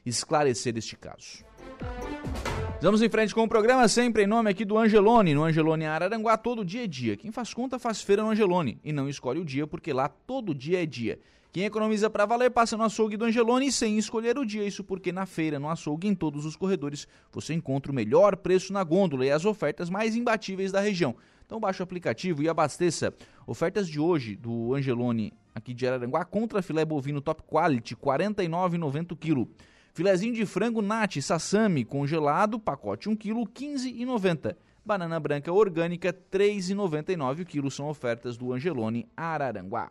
[0.05, 1.45] esclarecer este caso.
[2.81, 5.35] Vamos em frente com o programa, sempre em nome aqui do Angelone.
[5.35, 7.16] No Angelone Araranguá, todo dia é dia.
[7.16, 8.79] Quem faz conta faz feira no Angelone.
[8.85, 11.19] E não escolhe o dia, porque lá todo dia é dia.
[11.57, 14.66] Quem economiza para valer passa no açougue do Angelone sem escolher o dia.
[14.66, 18.75] Isso porque na feira, no açougue, em todos os corredores, você encontra o melhor preço
[18.75, 21.16] na gôndola e as ofertas mais imbatíveis da região.
[21.47, 23.14] Então baixe o aplicativo e abasteça.
[23.47, 29.16] Ofertas de hoje do Angelone aqui de Araranguá contra filé bovino top quality, R$ 49,90
[29.16, 29.49] kg.
[29.95, 34.55] Filezinho de frango nati sassami congelado, pacote 1 kg, R$ 15,90.
[34.85, 37.71] Banana branca orgânica, R$ 3,99 kg.
[37.71, 39.90] São ofertas do Angelone Araranguá.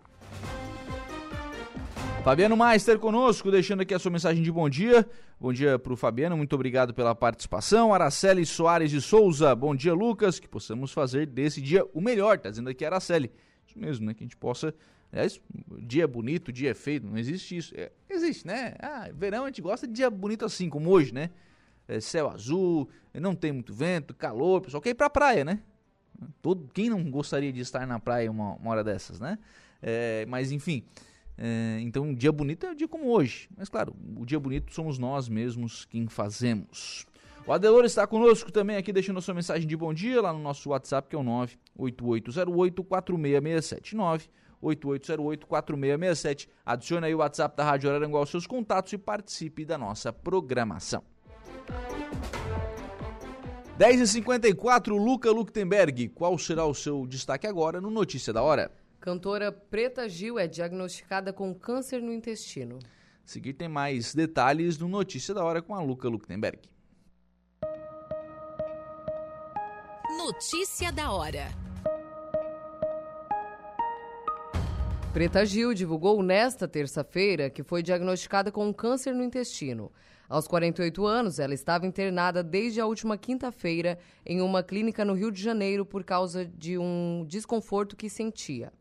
[2.26, 5.08] Fabiano Meister conosco, deixando aqui a sua mensagem de bom dia.
[5.40, 7.94] Bom dia para o Fabiano, muito obrigado pela participação.
[7.94, 10.40] Araceli Soares de Souza, bom dia, Lucas.
[10.40, 13.32] Que possamos fazer desse dia o melhor, tá dizendo aqui Araceli.
[13.68, 14.16] Isso mesmo, né?
[14.16, 14.74] Que a gente possa
[15.14, 15.40] Aliás,
[15.84, 17.76] dia bonito, dia feio, não existe isso.
[17.78, 18.74] É, existe, né?
[18.80, 21.30] Ah, verão a gente gosta de dia bonito assim, como hoje, né?
[21.88, 25.60] É, céu azul, não tem muito vento, calor, pessoal quer ir pra praia, né?
[26.42, 29.38] Todo, quem não gostaria de estar na praia uma, uma hora dessas, né?
[29.80, 30.84] É, mas enfim,
[31.38, 33.50] é, então um dia bonito é um dia como hoje.
[33.58, 37.06] Mas claro, o dia bonito somos nós mesmos quem fazemos.
[37.46, 40.40] O Adelor está conosco também aqui, deixando a sua mensagem de bom dia lá no
[40.40, 43.96] nosso WhatsApp, que é o 98808 4667
[44.66, 46.48] 8808-4667.
[46.66, 51.04] Adicione aí o WhatsApp da Rádio Araranguá aos seus contatos e participe da nossa programação.
[53.78, 56.10] 10h54, Luca Luktenberg.
[56.10, 58.72] Qual será o seu destaque agora no Notícia da Hora?
[59.06, 62.80] Cantora Preta Gil é diagnosticada com câncer no intestino.
[62.80, 62.88] A
[63.24, 66.58] seguir tem mais detalhes no Notícia da Hora com a Luca Luktenberg.
[70.18, 71.46] Notícia da Hora.
[75.14, 79.92] Preta Gil divulgou nesta terça-feira que foi diagnosticada com um câncer no intestino.
[80.28, 85.32] Aos 48 anos, ela estava internada desde a última quinta-feira em uma clínica no Rio
[85.32, 88.74] de Janeiro por causa de um desconforto que sentia.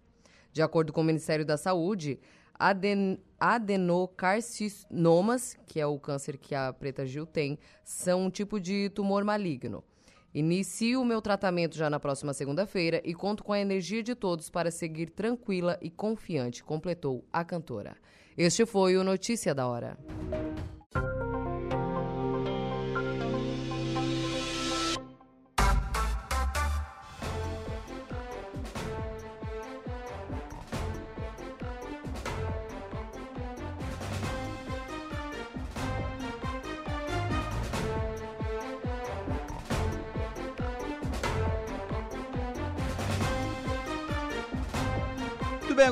[0.54, 2.20] De acordo com o Ministério da Saúde,
[2.56, 8.88] aden adenocarcinomas, que é o câncer que a Preta Gil tem, são um tipo de
[8.90, 9.82] tumor maligno.
[10.32, 14.48] Inicio o meu tratamento já na próxima segunda-feira e conto com a energia de todos
[14.48, 17.96] para seguir tranquila e confiante, completou a cantora.
[18.38, 19.98] Este foi o Notícia da Hora.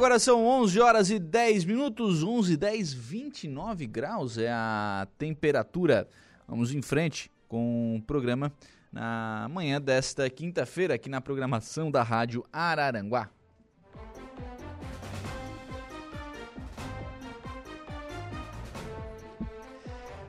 [0.03, 6.09] Agora são 11 horas e 10 minutos, 11 10, 29 graus é a temperatura.
[6.49, 8.53] Vamos em frente com o programa
[8.91, 13.31] na manhã desta quinta-feira aqui na programação da Rádio Araranguá.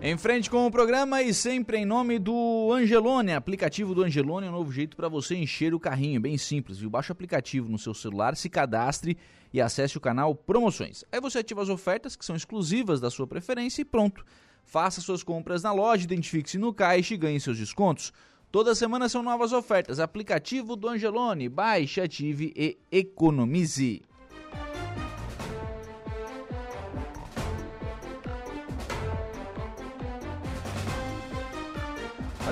[0.05, 4.49] Em frente com o programa e sempre em nome do Angelone, aplicativo do Angelone é
[4.49, 6.89] um novo jeito para você encher o carrinho, bem simples, viu?
[6.89, 9.17] Baixa o aplicativo no seu celular, se cadastre
[9.53, 11.05] e acesse o canal Promoções.
[11.09, 14.25] Aí você ativa as ofertas que são exclusivas da sua preferência e pronto.
[14.65, 18.11] Faça suas compras na loja, identifique-se no caixa e ganhe seus descontos.
[18.51, 20.01] Toda semana são novas ofertas.
[20.01, 24.01] Aplicativo do Angelone, baixe, ative e economize.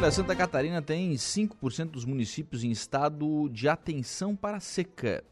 [0.02, 5.24] Olha, Santa Catarina tem 5% dos municípios em estado de atenção para seca.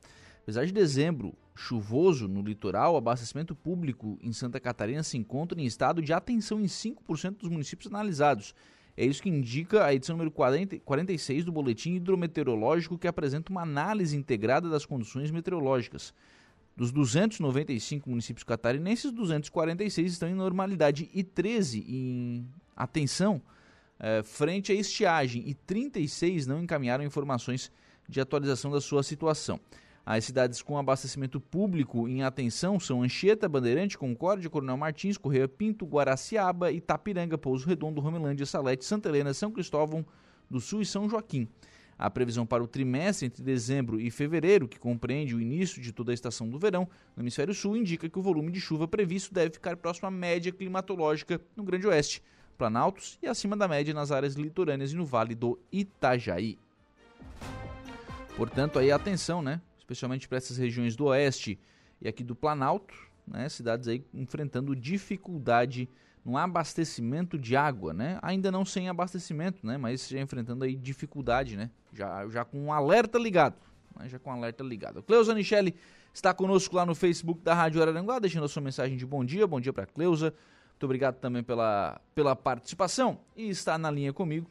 [0.44, 5.66] Apesar de dezembro chuvoso no litoral, o abastecimento público em Santa Catarina se encontra em
[5.66, 8.54] estado de atenção em 5% dos municípios analisados.
[8.96, 13.64] É isso que indica a edição número 40, 46 do Boletim Hidrometeorológico, que apresenta uma
[13.64, 16.14] análise integrada das condições meteorológicas.
[16.78, 23.42] Dos 295 municípios catarinenses, 246 estão em normalidade e 13 em atenção
[24.00, 27.72] é, frente à estiagem e 36 não encaminharam informações
[28.08, 29.60] de atualização da sua situação.
[30.06, 35.86] As cidades com abastecimento público em atenção são Anchieta, Bandeirante, Concórdia, Coronel Martins, Correia Pinto,
[35.86, 40.04] Guaraciaba, Itapiranga, Pouso Redondo, Romelândia, Salete, Santa Helena, São Cristóvão
[40.50, 41.48] do Sul e São Joaquim.
[41.96, 46.12] A previsão para o trimestre entre dezembro e fevereiro, que compreende o início de toda
[46.12, 49.52] a estação do verão no hemisfério sul, indica que o volume de chuva previsto deve
[49.52, 52.24] ficar próximo à média climatológica no Grande Oeste,
[52.60, 56.60] Planaltos e acima da média nas áreas litorâneas e no Vale do Itajaí.
[58.36, 59.62] Portanto, aí atenção, né?
[59.78, 61.58] Especialmente para essas regiões do Oeste
[62.02, 62.94] e aqui do Planalto,
[63.26, 63.48] né?
[63.48, 65.88] Cidades aí enfrentando dificuldade
[66.26, 68.20] no abastecimento de água, né?
[68.22, 69.78] Ainda não sem abastecimento, né?
[69.78, 71.72] Mas já enfrentando aí dificuldade, né?
[71.94, 73.56] Já, já com um alerta ligado,
[73.98, 74.10] né?
[74.10, 75.02] já com um alerta ligado.
[75.02, 75.74] Cleusa Nichelle
[76.14, 79.48] está conosco lá no Facebook da Rádio Araranguá, deixando a sua mensagem de bom dia,
[79.48, 80.34] bom dia para Cleusa.
[80.80, 83.20] Muito obrigado também pela, pela participação.
[83.36, 84.50] E está na linha comigo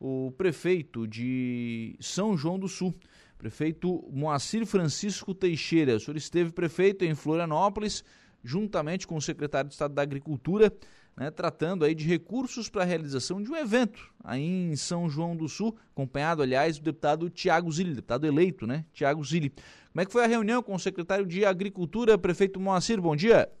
[0.00, 2.94] o prefeito de São João do Sul,
[3.36, 5.96] prefeito Moacir Francisco Teixeira.
[5.96, 8.02] O senhor esteve prefeito em Florianópolis,
[8.42, 10.72] juntamente com o secretário de Estado da Agricultura,
[11.14, 15.36] né, tratando aí de recursos para a realização de um evento aí em São João
[15.36, 19.50] do Sul, acompanhado, aliás, do deputado Tiago Zilli, deputado eleito, né, Tiago Zilli.
[19.50, 22.98] Como é que foi a reunião com o secretário de Agricultura, prefeito Moacir?
[22.98, 23.52] Bom dia.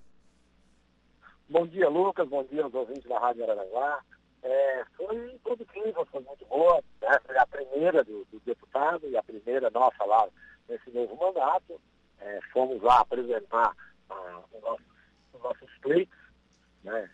[1.48, 2.28] Bom dia, Lucas.
[2.28, 4.00] Bom dia aos ouvintes da Rádio Araranguá.
[4.42, 6.82] É, foi produtiva, foi muito boa.
[7.00, 7.08] Né?
[7.24, 10.26] Foi a primeira do, do, deputado e a primeira nossa lá
[10.68, 11.80] nesse novo mandato.
[12.18, 13.76] É, fomos lá apresentar
[14.10, 14.86] ah, os nossos,
[15.34, 16.18] os nossos pleitos,
[16.82, 17.08] né?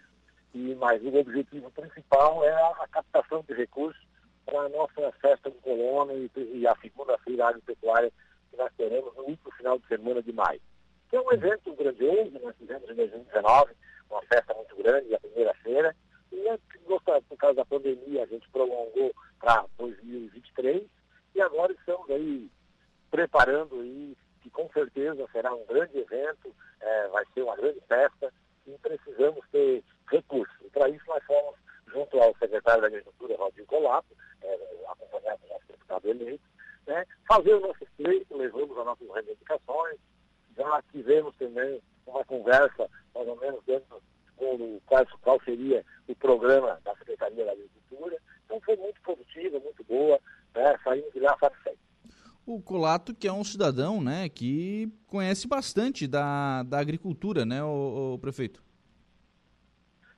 [0.54, 4.02] E, mas o objetivo principal é a, captação de recursos
[4.46, 8.10] para a nossa festa do colono e, e a segunda-feira agropecuária
[8.50, 10.60] que nós teremos no último final de semana de maio.
[11.10, 13.74] Que é um evento grandioso, nós fizemos em 2019,
[14.12, 15.96] uma festa muito grande, a primeira feira,
[16.30, 20.82] e é por causa da pandemia a gente prolongou para 2023
[21.34, 22.50] e agora estamos aí
[23.10, 28.32] preparando aí, que com certeza será um grande evento, é, vai ser uma grande festa.
[28.66, 30.54] E precisamos ter recursos.
[30.64, 31.56] E para isso nós fomos,
[31.88, 36.44] junto ao secretário da Agricultura, Rodrigo Colato, é, acompanhado do nosso deputado eleito,
[36.86, 39.98] né, fazer o nosso pleito, levamos as nossas reivindicações,
[40.56, 44.02] já tivemos também uma conversa, mais ou menos, dentro
[44.36, 48.16] com qual, qual seria o programa da Secretaria da Agricultura.
[48.44, 50.18] Então foi muito positiva, muito boa,
[50.54, 51.80] né, saímos de lá satisfeitos.
[52.44, 58.14] O Colato, que é um cidadão né, que conhece bastante da, da agricultura, né, o,
[58.14, 58.62] o prefeito?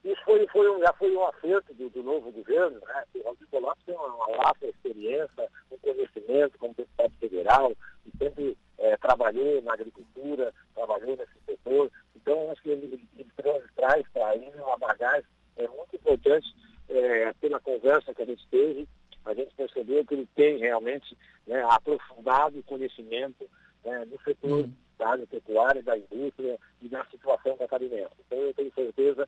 [0.05, 3.05] Isso foi, foi um, já foi um acerto do, do novo governo, né?
[3.15, 7.73] O Rodrigo Lopes tem uma, uma vasta experiência, um conhecimento como deputado federal,
[8.05, 11.91] e sempre é, trabalhou na agricultura, trabalhou nesse setor.
[12.15, 13.31] Então, acho que ele, ele
[13.75, 15.25] traz para ele uma bagagem
[15.57, 16.55] é, muito importante
[16.91, 18.87] é, pela conversa que a gente teve.
[19.25, 23.49] A gente percebeu que ele tem realmente né, aprofundado conhecimento
[23.83, 24.73] né, no setor uhum.
[24.99, 28.13] da agropecuária, da indústria e da situação catarinense.
[28.27, 29.27] Então, eu tenho certeza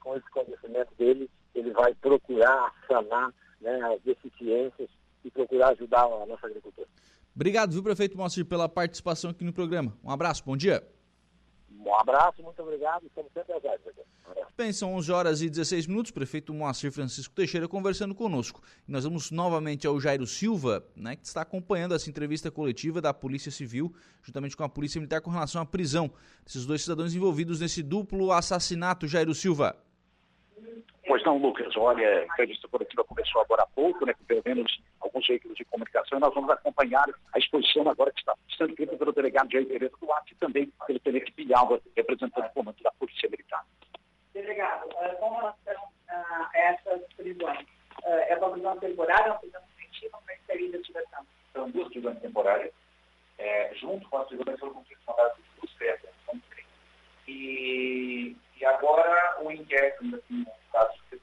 [0.00, 4.88] com esse conhecimento dele, ele vai procurar sanar né, as deficiências
[5.24, 6.88] e procurar ajudar a nossa agricultura.
[7.34, 9.96] Obrigado, viu, prefeito Moacir, pela participação aqui no programa.
[10.02, 10.82] Um abraço, bom dia.
[11.84, 13.06] Um abraço, muito obrigado.
[13.06, 13.94] Estamos sempre às ordens.
[14.56, 16.10] Bem, são 11 horas e 16 minutos.
[16.10, 18.62] Prefeito Moacir Francisco Teixeira conversando conosco.
[18.88, 23.12] E nós vamos novamente ao Jairo Silva, né, que está acompanhando essa entrevista coletiva da
[23.12, 26.10] Polícia Civil, juntamente com a Polícia Militar, com relação à prisão
[26.44, 29.06] desses dois cidadãos envolvidos nesse duplo assassinato.
[29.06, 29.76] Jairo Silva.
[31.06, 31.76] Pois não, Lucas.
[31.76, 35.64] Olha, a entrevista coletiva começou agora há pouco, né, com pelo menos alguns veículos de
[35.66, 39.66] comunicação, e nós vamos acompanhar a exposição agora que está sendo feita pelo delegado Jair
[39.66, 43.64] Pereira Duarte e também pelo tenente Pilhava, representando o comando da Polícia Militar.
[44.32, 47.66] Delegado, eh, com relação a essas prisões,
[48.04, 51.26] eh, é uma prisão temporária, uma prisão preventiva, uma experiência de investigação?
[51.52, 52.72] São duas prisões temporárias,
[53.38, 55.70] é, junto com as prisões foram cumpridas mandados dos
[56.26, 56.66] são três.
[57.28, 61.20] E, e agora o inquérito, assim, no caso de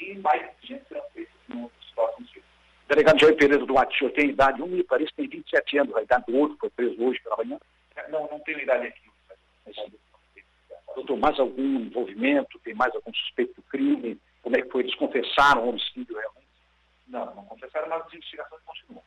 [0.00, 1.02] e mais feitas
[1.48, 2.44] nos próximos dias.
[2.84, 5.78] O delegado Jair Pereira Duarte, o senhor tem idade, um me parece que tem 27
[5.78, 7.58] anos, a idade do outro foi preso hoje pela manhã.
[8.08, 9.10] Não, não tenho idade aqui.
[9.64, 9.76] Mas...
[10.94, 12.58] Doutor, mais algum envolvimento?
[12.60, 14.20] Tem mais algum suspeito do crime?
[14.42, 14.82] Como é que foi?
[14.82, 16.48] Eles confessaram o homicídio realmente?
[17.06, 19.02] Não, não confessaram, mas as investigações continuam.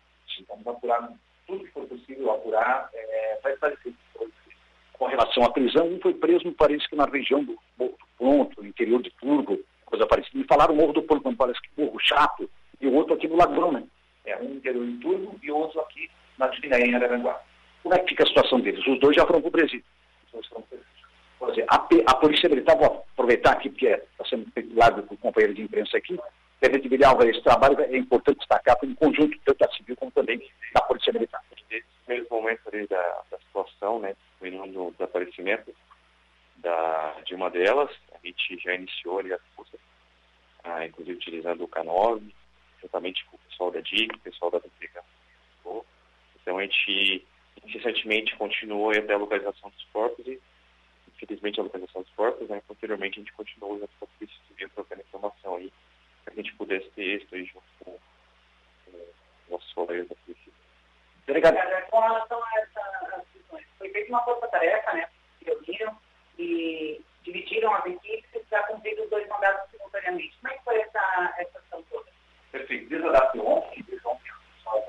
[0.47, 1.13] Vamos apurar
[1.45, 3.93] tudo que for possível apurar, é, vai esclarecer.
[4.97, 8.07] Com relação à prisão, um foi preso, me parece que na região do Morro do
[8.17, 10.37] Ponto, interior de Turbo, coisa parecida.
[10.37, 13.35] Me falaram Morro do Ponto, me parece que Morro Chato, e o outro aqui no
[13.35, 13.83] Lagoão, né?
[14.25, 17.39] É, um interior de Turbo e outro aqui na Divina, em Araranguá.
[17.83, 18.85] Como é que fica a situação deles?
[18.87, 19.83] Os dois já foram para o Brasil.
[20.25, 20.95] Os dois foram para o Brasil
[21.55, 25.17] dizer, a, a, Polícia Militar, vou aproveitar aqui, porque está sendo feito lado com o
[25.17, 26.17] companheiro de imprensa aqui,
[26.59, 30.37] Tenente Vilhalva, esse trabalho é importante destacar, foi um conjunto tanto da civil como também
[30.73, 31.43] da Militar.
[31.69, 35.75] Desde os primeiros momentos ali da, da situação, né, do desaparecimento
[36.57, 39.79] da, de uma delas, a gente já iniciou ali as forças,
[40.63, 42.21] ah, inclusive utilizando o K9,
[42.81, 45.01] juntamente com o pessoal da DIC, o pessoal da DPK.
[46.45, 47.25] Então a gente
[47.65, 50.39] incessantemente continuou até a localização dos corpos e
[51.15, 55.01] infelizmente a localização dos corpos, né, posteriormente a gente continuou com a Polícia Civil trocando
[55.01, 55.94] informação aí, para
[56.27, 57.97] a gente pudesse ter êxito aí junto com,
[58.85, 59.05] com
[59.49, 60.51] nossos colegas da Polícia
[61.27, 61.55] Obrigado.
[61.89, 65.07] Com relação a essas decisões, foi feita uma força-tarefa, né,
[65.43, 65.97] reuniram
[66.37, 70.37] e dividiram as equipes para cumprir os dois mandatos simultaneamente.
[70.39, 72.05] Como é que foi essa, essa ação toda?
[72.51, 72.89] Perfeito.
[72.89, 74.31] Desde a data de ontem, desde ontem,
[74.63, 74.83] com a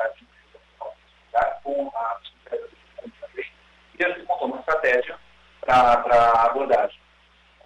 [3.98, 5.18] e a gente montou uma estratégia
[5.62, 7.00] para abordagem.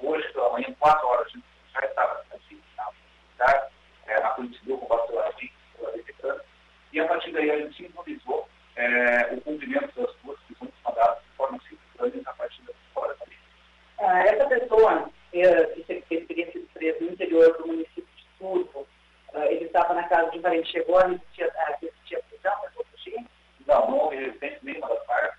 [0.00, 3.70] Hoje, pela manhã, 4 horas, a gente já estava assim, na
[4.06, 6.40] é, a Polícia Civil, com o pela DECAN,
[6.92, 11.36] e a partir daí a gente simbolizou é, o cumprimento das duas decisões mandadas de
[11.36, 13.38] forma simultânea a partir da fora também.
[13.98, 15.64] Ah, essa pessoa eh,
[16.08, 18.86] que teria sido presa no interior do município de Turvo,
[19.34, 22.84] ah, ele estava na casa de um parente, chegou a existir a prisão, mas vou
[22.90, 23.26] fugir?
[23.66, 25.38] Não, não houve resistência nenhuma das partes.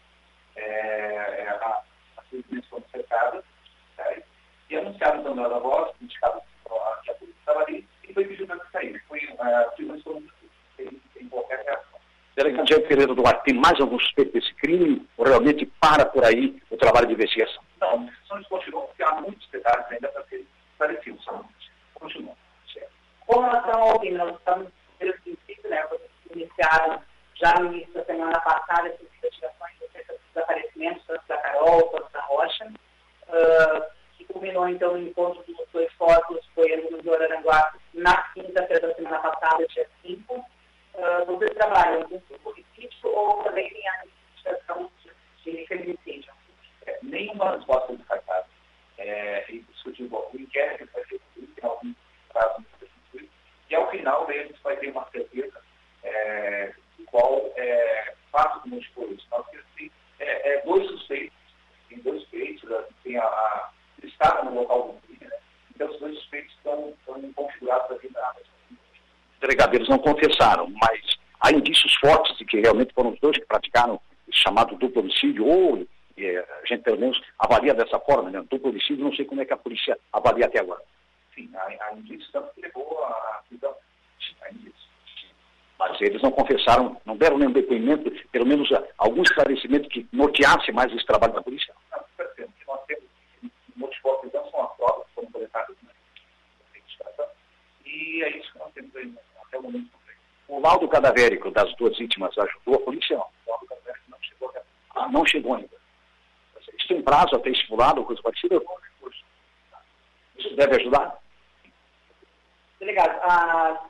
[0.55, 1.81] É, é, a,
[2.17, 3.43] as residências foram cercadas
[3.97, 4.23] né,
[4.69, 6.41] e anunciaram também a voz, indicado
[7.03, 9.01] que a polícia estava ali e foi pedido para sair.
[9.07, 10.23] Foi, uh, prisões foram
[10.77, 11.99] sem, sem qualquer reação.
[12.35, 16.61] Delegado Diego Pereira Duarte, tem mais algum suspeito desse crime ou realmente para por aí
[16.69, 17.63] o trabalho de investigação?
[17.79, 21.25] Não, a investigação continuam porque há muitos detalhes ainda para serem esclarecidos.
[21.93, 22.35] Continuam.
[23.31, 24.67] Com relação ao crime, nós estamos,
[24.99, 25.87] pelo princípio, né,
[26.35, 27.01] iniciaram
[27.35, 32.11] já no início da semana passada essas investigações acerca dos desaparecimentos, tanto da Carol quanto
[32.11, 33.85] da Rocha, uh,
[34.17, 38.87] que culminou então no encontro dos dois corpos, foi ali no Rio Araranguá, na quinta-feira
[38.87, 40.35] da semana passada, dia 5.
[40.35, 44.91] Uh, vocês trabalham com homicídio ou também em a investigação
[45.45, 46.33] de feminicídio?
[46.85, 48.45] É, nenhuma resposta descartada.
[48.97, 49.45] É,
[50.33, 51.95] o inquérito vai ser em alguns
[52.29, 52.65] prazos
[53.71, 55.61] e ao final a gente vai ter uma certeza
[56.03, 56.73] é,
[57.05, 59.25] qual é, fato como expor isso.
[59.31, 59.65] Nós temos
[60.19, 61.37] é, é, dois suspeitos,
[61.87, 63.71] tem dois suspeitos, né, tem a, a
[64.03, 65.37] estava no local do crime, né?
[65.73, 68.33] então os dois suspeitos estão, estão configurados aqui na
[69.39, 71.01] Delegado, não confessaram, mas
[71.39, 75.47] há indícios fortes de que realmente foram os dois que praticaram o chamado duplo homicídio,
[75.47, 75.83] ou
[76.17, 78.43] é, a gente pelo menos avalia dessa forma, né?
[78.49, 80.81] Duplo homicídio, não sei como é que a polícia avalia até agora.
[81.33, 83.73] Sim, há, indícios tanto que levou a prisão.
[84.43, 84.91] Há indícios
[85.81, 90.71] mas eles não confessaram, não deram nenhum depoimento, pelo menos ah, algum esclarecimento que norteasse
[90.71, 91.73] mais esse trabalho da polícia.
[91.91, 93.03] Não, percebemos que nós temos
[93.75, 97.25] motivou a prisão, são as provas que foram coletadas na investigação,
[97.83, 99.11] e é isso que nós temos aí
[99.43, 99.89] até o momento.
[100.47, 103.17] O laudo cadavérico das duas vítimas ajudou a polícia?
[103.17, 103.57] Não.
[103.67, 104.65] Cadavérico não chegou ainda.
[104.95, 105.81] Ah, não chegou ainda.
[106.77, 108.61] Isso tem prazo até estipulado coisa parecida?
[110.37, 111.19] Isso deve ajudar?
[112.79, 113.19] Delegado,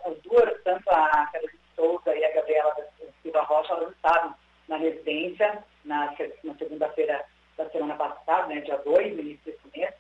[0.06, 2.76] as duas, tanto a Carolina Souza e a Gabriela
[3.22, 4.36] Silva Rocha, elas estavam
[4.68, 6.14] na residência na,
[6.44, 7.24] na segunda-feira
[7.58, 9.94] da semana passada, né, dia 2, no início desse mês,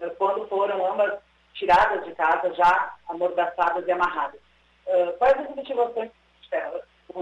[0.00, 1.18] eh, quando foram ambas
[1.54, 4.40] tiradas de casa, já amordaçadas e amarradas.
[4.86, 6.10] Uh, quais as motivações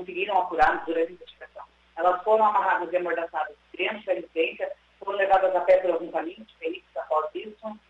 [0.04, 1.64] conseguiram apurar durante a investigação?
[1.96, 6.44] Elas foram amarradas e amordaçadas dentro da residência, foram levadas a pé por algum caminho
[6.44, 7.80] diferente após isso?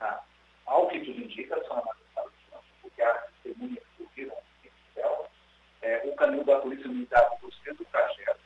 [0.00, 0.20] Ah,
[0.66, 2.32] ao que tudo indica, são amordaçadas,
[2.80, 3.82] porque a testemunha
[5.82, 8.40] é, o caminho da Polícia Militar por ser do trajeto,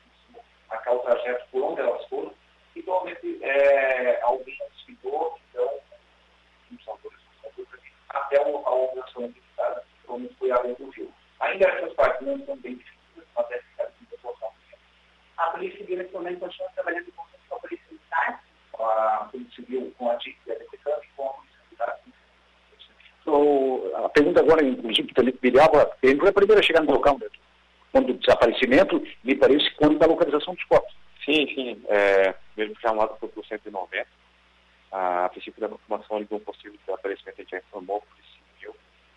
[0.69, 2.35] marcar o trajeto por onde elas foram,
[2.75, 5.79] e provavelmente é, alguém antecipou, então,
[6.69, 11.15] não são todos, são todos aqui, até a operação militar, provavelmente foi além do rio.
[11.41, 14.51] Ainda essas partes não estão bem definidas, mas é ficada de proporção.
[15.37, 18.45] A Polícia Civil, nesse momento, continua trabalhando com a Polícia Militar?
[18.79, 22.01] A Polícia Civil com a DIC, a DPCAM e com a Polícia Militar.
[23.25, 24.65] So, a pergunta agora,
[26.03, 27.27] ele foi a primeira a chegar no local, né?
[27.93, 30.95] quando do desaparecimento, me parece, quando da localização dos corpos.
[31.25, 31.83] Sim, sim.
[31.89, 34.07] É, mesmo chamado por 190.
[34.91, 38.75] A princípio da informação de um possível desaparecimento, a gente já informou por civil.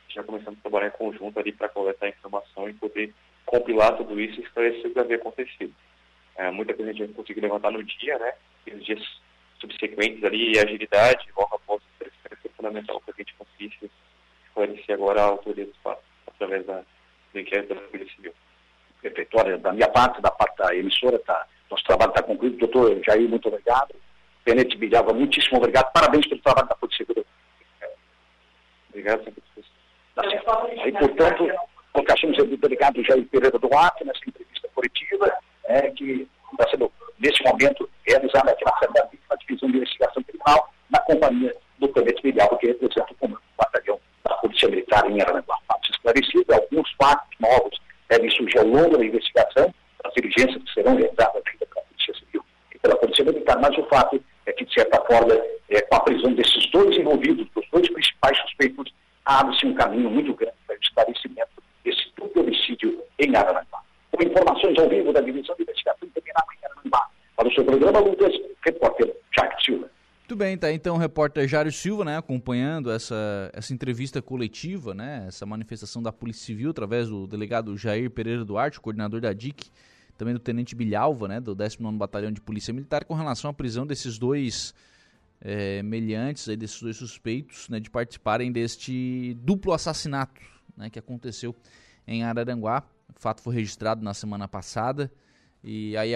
[0.09, 3.13] Já começamos a trabalhar em conjunto ali para coletar informação e poder
[3.45, 5.73] compilar tudo isso e esclarecer o que havia acontecido.
[6.35, 8.33] É, muita coisa a gente conseguiu levantar no dia, né?
[8.67, 9.01] E nos dias
[9.59, 12.09] subsequentes ali, agilidade, logo após o
[12.41, 13.91] foi fundamental para que a gente conseguisse
[14.47, 15.65] esclarecer agora a autoria
[16.27, 16.81] através da,
[17.33, 18.33] do inquérito da Polícia Civil.
[19.01, 19.57] Perfeito.
[19.59, 22.57] da minha parte, da parte da emissora, tá, nosso trabalho está concluído.
[22.57, 23.95] Doutor Jair, muito obrigado.
[24.45, 25.91] Tenente Bilhava, muitíssimo obrigado.
[25.91, 27.25] Parabéns pelo trabalho da Polícia Civil.
[28.89, 29.33] Obrigado,
[30.13, 30.23] Tá
[30.83, 31.47] Aí, portanto,
[31.93, 37.89] colocamos o delegado Jair Pereira Duarte nessa entrevista coletiva, é, que está sendo, nesse momento,
[38.05, 42.67] realizada aqui na sede da Divisão de Investigação Criminal, na companhia do Tenente Miguel, que
[42.67, 45.57] representa o comando do batalhão da Polícia Militar em Aranaguá.
[45.67, 50.95] Fatos esclarecidos, alguns fatos novos devem surgir ao longo da investigação, as diligências que serão
[50.95, 52.43] realizadas pela Polícia Civil
[52.73, 55.33] e pela Polícia Militar, mas o fato é que, de certa forma,
[55.69, 58.93] é, com a prisão desses dois envolvidos, dos dois principais suspeitos,
[59.25, 63.81] abre-se um caminho muito grande para o esclarecimento desse duplo homicídio em Aranaguá.
[64.11, 67.99] Com informações ao vivo da Divisão de Investigação Criminal em Aranaguá, para o seu programa
[67.99, 68.33] Lucas,
[68.65, 69.89] repórter Jair Silva.
[70.31, 75.25] Muito bem, tá então o repórter Jário Silva, né, acompanhando essa, essa entrevista coletiva, né,
[75.27, 79.69] essa manifestação da Polícia Civil através do delegado Jair Pereira Duarte, coordenador da DIC,
[80.17, 83.85] também do tenente Bilhalva, né, do 19º Batalhão de Polícia Militar, com relação à prisão
[83.85, 84.73] desses dois
[85.41, 90.39] é, meliantes, aí, desses dois suspeitos, né, de participarem deste duplo assassinato,
[90.77, 91.53] né, que aconteceu
[92.07, 92.85] em Araranguá.
[93.13, 95.11] O fato foi registrado na semana passada.
[95.63, 96.11] E aí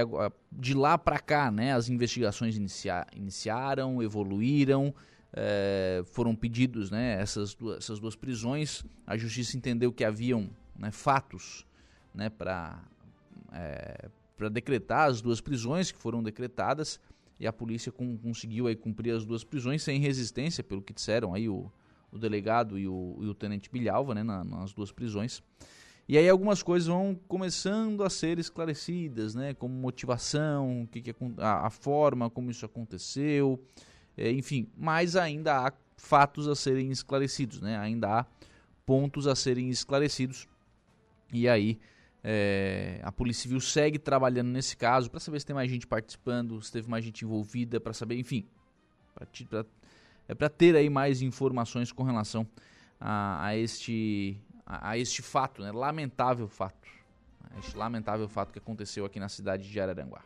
[0.52, 4.94] de lá para cá, né, as investigações inicia iniciaram, evoluíram,
[5.32, 8.84] é, foram pedidos, né, essas duas, essas duas prisões.
[9.06, 11.66] A justiça entendeu que haviam né, fatos,
[12.14, 12.82] né, para
[13.54, 17.00] é, para decretar as duas prisões que foram decretadas
[17.40, 21.34] e a polícia com, conseguiu aí cumprir as duas prisões sem resistência, pelo que disseram
[21.34, 21.72] aí o,
[22.12, 25.42] o delegado e o, e o tenente Bilhalva, né, na, nas duas prisões.
[26.08, 29.54] E aí algumas coisas vão começando a ser esclarecidas, né?
[29.56, 33.60] Como motivação, que, que a, a, forma como isso aconteceu,
[34.16, 34.68] é, enfim.
[34.78, 37.78] Mas ainda há fatos a serem esclarecidos, né?
[37.78, 38.26] Ainda há
[38.86, 40.48] pontos a serem esclarecidos.
[41.34, 41.80] E aí
[42.24, 46.60] é, a Polícia Civil segue trabalhando nesse caso para saber se tem mais gente participando,
[46.60, 48.48] se teve mais gente envolvida, para saber, enfim,
[49.48, 49.66] pra,
[50.28, 52.48] é para ter aí mais informações com relação
[53.00, 55.72] a, a este a, a este fato, né?
[55.72, 56.88] lamentável fato,
[57.60, 60.22] este lamentável fato que aconteceu aqui na cidade de Araranguá.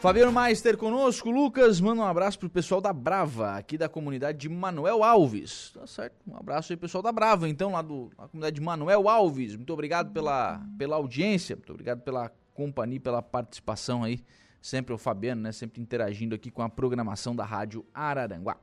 [0.00, 4.48] Fabiano Meister conosco, Lucas, manda um abraço pro pessoal da Brava, aqui da comunidade de
[4.48, 5.72] Manuel Alves.
[5.74, 6.14] Tá certo?
[6.24, 9.56] Um abraço aí pessoal da Brava, então, lá do, da comunidade de Manuel Alves.
[9.56, 14.22] Muito obrigado pela, pela audiência, muito obrigado pela companhia, pela participação aí.
[14.62, 15.50] Sempre o Fabiano, né?
[15.50, 18.56] Sempre interagindo aqui com a programação da Rádio Araranguá.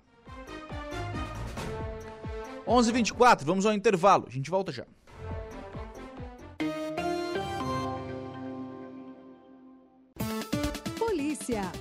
[2.68, 4.26] 11:24, vamos ao intervalo.
[4.28, 4.86] A gente volta já.
[10.98, 11.72] Polícia.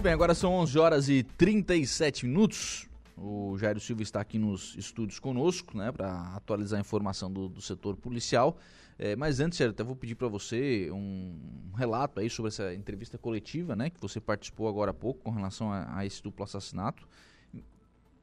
[0.00, 2.86] Bem, agora são 11 horas e 37 minutos.
[3.16, 7.62] O Jairo Silva está aqui nos estúdios conosco, né, para atualizar a informação do, do
[7.62, 8.58] setor policial.
[8.98, 13.18] É, mas antes, eu até vou pedir para você um relato aí sobre essa entrevista
[13.18, 17.06] coletiva, né, que você participou agora há pouco com relação a, a esse duplo assassinato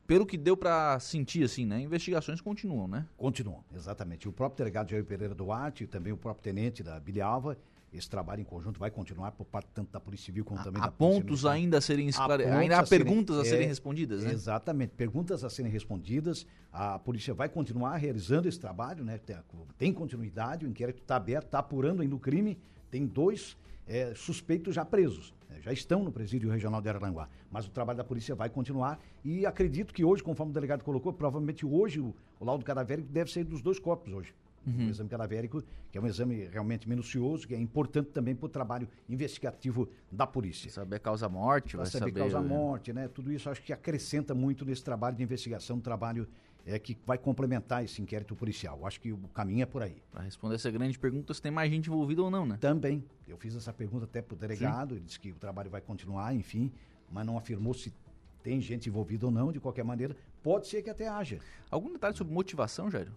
[0.05, 1.79] pelo que deu para sentir, assim, né?
[1.81, 3.07] Investigações continuam, né?
[3.17, 4.27] Continuam, exatamente.
[4.27, 7.57] O próprio delegado Jair Pereira Duarte, também o próprio tenente da Bilhalva,
[7.93, 10.85] esse trabalho em conjunto vai continuar por parte tanto da Polícia Civil como também há
[10.85, 12.43] da Polícia pontos ainda a serem esclare...
[12.45, 14.31] ainda há perguntas serem, a serem é, respondidas, né?
[14.31, 16.45] Exatamente, perguntas a serem respondidas.
[16.71, 19.19] A polícia vai continuar realizando esse trabalho, né?
[19.19, 19.37] Tem,
[19.77, 22.57] tem continuidade, o inquérito está aberto, está apurando ainda o crime.
[22.89, 23.55] Tem dois
[23.87, 25.33] é, suspeitos já presos.
[25.49, 27.29] É, já estão no presídio regional de Araranguá.
[27.51, 31.13] Mas o trabalho da polícia vai continuar e acredito que hoje, conforme o delegado colocou,
[31.13, 34.33] provavelmente hoje o, o laudo cadavérico deve ser dos dois corpos hoje.
[34.65, 34.87] Uhum.
[34.87, 38.49] O exame cadavérico, que é um exame realmente minucioso, que é importante também para o
[38.49, 40.69] trabalho investigativo da polícia.
[40.71, 42.11] Saber causa-morte, vai saber.
[42.11, 43.07] Saber causa-morte, né?
[43.07, 46.27] Tudo isso acho que acrescenta muito nesse trabalho de investigação, trabalho
[46.65, 48.85] é, que vai complementar esse inquérito policial.
[48.85, 50.01] Acho que o caminho é por aí.
[50.11, 52.57] Para responder essa grande pergunta, se tem mais gente envolvida ou não, né?
[52.59, 53.03] Também.
[53.27, 54.95] Eu fiz essa pergunta até para o delegado, Sim.
[54.95, 56.71] ele disse que o trabalho vai continuar, enfim,
[57.11, 57.93] mas não afirmou se
[58.41, 61.39] tem gente envolvida ou não, de qualquer maneira, pode ser que até haja.
[61.71, 63.11] Algum detalhe sobre motivação, Jairo?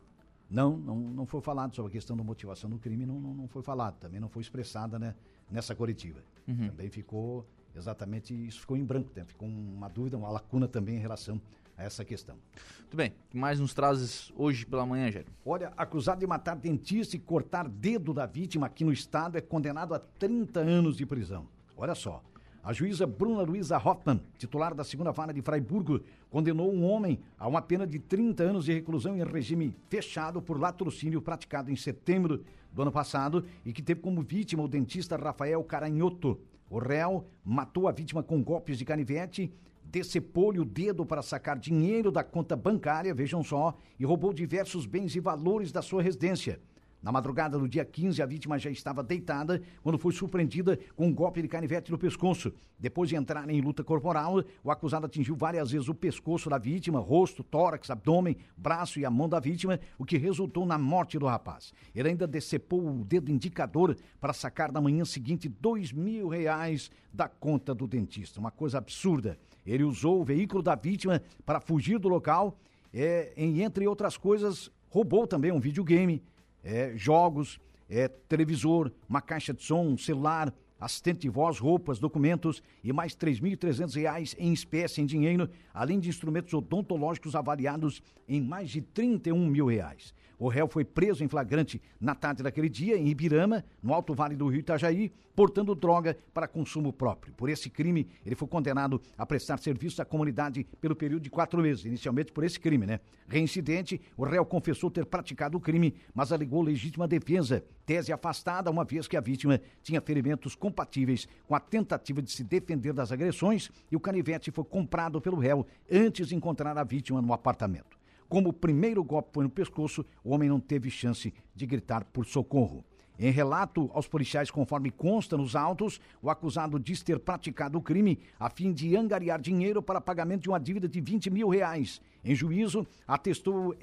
[0.49, 3.49] Não, não, não foi falado sobre a questão da motivação do crime, não, não, não
[3.49, 5.15] foi falado, também não foi expressada né,
[5.51, 6.21] nessa coletiva.
[6.47, 6.69] Uhum.
[6.69, 9.25] Também ficou exatamente, isso ficou em branco, né?
[9.25, 11.41] ficou uma dúvida, uma lacuna também em relação
[11.77, 12.37] a essa questão.
[12.81, 13.11] Muito bem.
[13.11, 15.27] O que mais nos trazes hoje pela manhã, Jair?
[15.45, 19.95] Olha, acusado de matar dentista e cortar dedo da vítima aqui no estado é condenado
[19.95, 21.47] a 30 anos de prisão.
[21.77, 22.23] Olha só.
[22.67, 27.47] A juíza Bruna Luiza Hoffmann, titular da segunda vara de Freiburgo, condenou um homem a
[27.47, 32.43] uma pena de 30 anos de reclusão em regime fechado por latrocínio praticado em setembro
[32.73, 36.41] do ano passado e que teve como vítima o dentista Rafael Caranhoto.
[36.69, 39.53] O réu matou a vítima com golpes de canivete
[39.85, 45.15] decepou-lhe o dedo para sacar dinheiro da conta bancária, vejam só, e roubou diversos bens
[45.15, 46.61] e valores da sua residência.
[47.07, 51.15] Na madrugada do dia 15, a vítima já estava deitada quando foi surpreendida com um
[51.15, 52.53] golpe de canivete no pescoço.
[52.77, 56.99] Depois de entrar em luta corporal, o acusado atingiu várias vezes o pescoço da vítima,
[56.99, 61.27] rosto, tórax, abdômen, braço e a mão da vítima, o que resultou na morte do
[61.27, 61.73] rapaz.
[61.95, 67.29] Ele ainda decepou o dedo indicador para sacar na manhã seguinte dois mil reais da
[67.29, 68.41] conta do dentista.
[68.41, 69.39] Uma coisa absurda.
[69.65, 72.59] Ele usou o veículo da vítima para fugir do local
[72.93, 76.21] é, em, entre outras coisas, roubou também um videogame
[76.67, 82.63] é, jogos, é, televisor, uma caixa de som, um celular, assistente de voz, roupas, documentos
[82.83, 88.71] e mais R$ 3.300 em espécie, em dinheiro, além de instrumentos odontológicos avaliados em mais
[88.71, 90.13] de 31 mil reais.
[90.39, 94.37] O réu foi preso em flagrante na tarde daquele dia, em Ibirama, no Alto Vale
[94.37, 97.33] do Rio Itajaí, portando droga para consumo próprio.
[97.35, 101.61] Por esse crime, ele foi condenado a prestar serviço à comunidade pelo período de quatro
[101.61, 103.01] meses, inicialmente por esse crime, né?
[103.29, 108.85] Reincidente, o réu confessou ter praticado o crime, mas alegou legítima defesa, tese afastada, uma
[108.85, 113.71] vez que a vítima tinha ferimentos compatíveis com a tentativa de se defender das agressões
[113.91, 117.96] e o canivete foi comprado pelo réu antes de encontrar a vítima no apartamento.
[118.29, 122.27] Como o primeiro golpe foi no pescoço, o homem não teve chance de gritar por
[122.27, 122.85] socorro.
[123.19, 128.19] Em relato aos policiais, conforme consta nos autos, o acusado diz ter praticado o crime
[128.39, 132.01] a fim de angariar dinheiro para pagamento de uma dívida de 20 mil reais.
[132.23, 133.75] Em juízo, atestou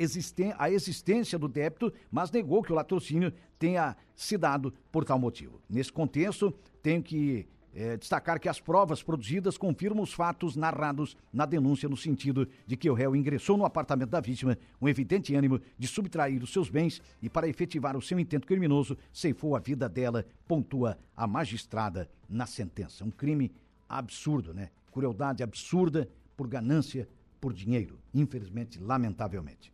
[0.58, 5.60] a existência do débito, mas negou que o latrocínio tenha se dado por tal motivo.
[5.68, 11.46] Nesse contexto, tenho que é, destacar que as provas produzidas confirmam os fatos narrados na
[11.46, 15.60] denúncia no sentido de que o réu ingressou no apartamento da vítima com evidente ânimo
[15.78, 19.90] de subtrair os seus bens e para efetivar o seu intento criminoso ceifou a vida
[19.90, 23.04] dela, pontua a magistrada na sentença.
[23.04, 23.52] Um crime
[23.90, 24.70] absurdo, né?
[24.92, 26.08] Crueldade absurda
[26.38, 27.08] por ganância,
[27.42, 29.72] por dinheiro, infelizmente, lamentavelmente.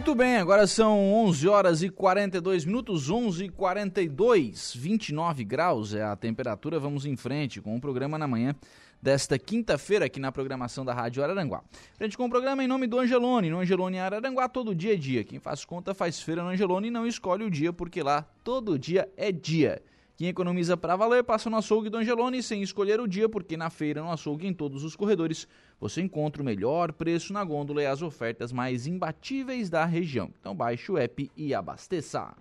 [0.00, 6.02] Muito bem, agora são 11 horas e 42 minutos, 11 e 42, 29 graus é
[6.02, 6.80] a temperatura.
[6.80, 8.56] Vamos em frente com o programa na manhã
[9.02, 11.62] desta quinta-feira aqui na programação da Rádio Araranguá.
[11.98, 13.50] Frente com o programa em nome do Angelone.
[13.50, 15.22] No Angelone Araranguá, todo dia é dia.
[15.22, 18.78] Quem faz conta faz feira no Angelone e não escolhe o dia, porque lá todo
[18.78, 19.82] dia é dia.
[20.20, 23.70] Quem economiza para valer passa no açougue do Angelone sem escolher o dia, porque na
[23.70, 25.48] feira, no açougue, em todos os corredores,
[25.80, 30.30] você encontra o melhor preço na gôndola e as ofertas mais imbatíveis da região.
[30.38, 32.34] Então baixe o app e abasteça.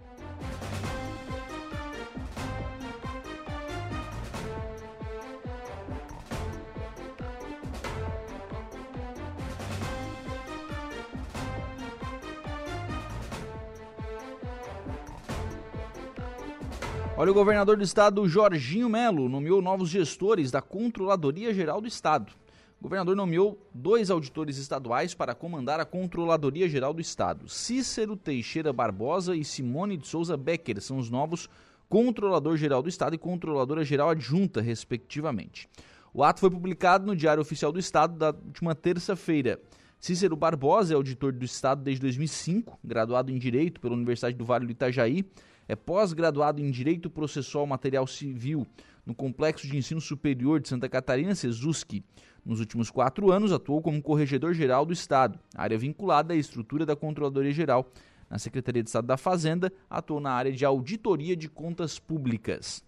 [17.15, 22.38] Olha, o governador do estado, Jorginho Melo, nomeou novos gestores da Controladoria Geral do Estado.
[22.79, 27.49] O governador nomeou dois auditores estaduais para comandar a Controladoria Geral do Estado.
[27.49, 31.49] Cícero Teixeira Barbosa e Simone de Souza Becker são os novos
[31.89, 35.67] Controlador Geral do Estado e Controladora Geral Adjunta, respectivamente.
[36.13, 39.59] O ato foi publicado no Diário Oficial do Estado da última terça-feira.
[39.99, 44.65] Cícero Barbosa é auditor do Estado desde 2005, graduado em Direito pela Universidade do Vale
[44.65, 45.25] do Itajaí
[45.69, 48.65] é pós-graduado em Direito Processual Material Civil
[49.05, 52.03] no Complexo de Ensino Superior de Santa Catarina, SESUSC.
[52.43, 57.51] Nos últimos quatro anos, atuou como Corregedor-Geral do Estado, área vinculada à estrutura da Controladoria
[57.51, 57.91] Geral.
[58.27, 62.83] Na Secretaria de Estado da Fazenda, atuou na área de Auditoria de Contas Públicas.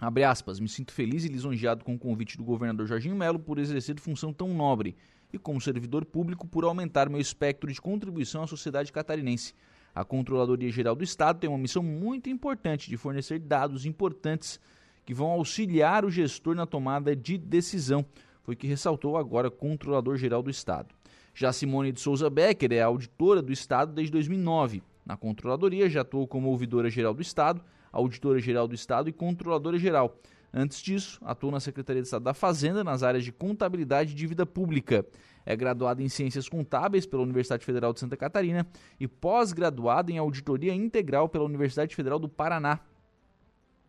[0.00, 3.58] Abre aspas, me sinto feliz e lisonjeado com o convite do governador Jorginho Melo por
[3.58, 4.96] exercer função tão nobre
[5.32, 9.52] e como servidor público por aumentar meu espectro de contribuição à sociedade catarinense.
[9.94, 14.58] A Controladoria Geral do Estado tem uma missão muito importante de fornecer dados importantes
[15.04, 18.04] que vão auxiliar o gestor na tomada de decisão,
[18.42, 20.94] foi o que ressaltou agora o Controlador Geral do Estado.
[21.34, 24.82] Já Simone de Souza Becker é auditora do Estado desde 2009.
[25.04, 29.78] Na Controladoria já atuou como ouvidora geral do Estado, auditora geral do Estado e controladora
[29.78, 30.16] geral.
[30.54, 34.44] Antes disso, atuou na Secretaria de Estado da Fazenda nas áreas de contabilidade e dívida
[34.44, 35.06] pública.
[35.46, 38.66] É graduada em Ciências Contábeis pela Universidade Federal de Santa Catarina
[39.00, 42.80] e pós-graduada em Auditoria Integral pela Universidade Federal do Paraná.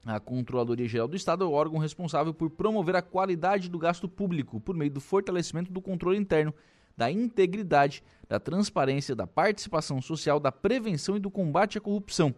[0.06, 4.08] A Controladoria Geral do Estado é o órgão responsável por promover a qualidade do gasto
[4.08, 6.54] público por meio do fortalecimento do controle interno,
[6.96, 12.34] da integridade, da transparência, da participação social, da prevenção e do combate à corrupção.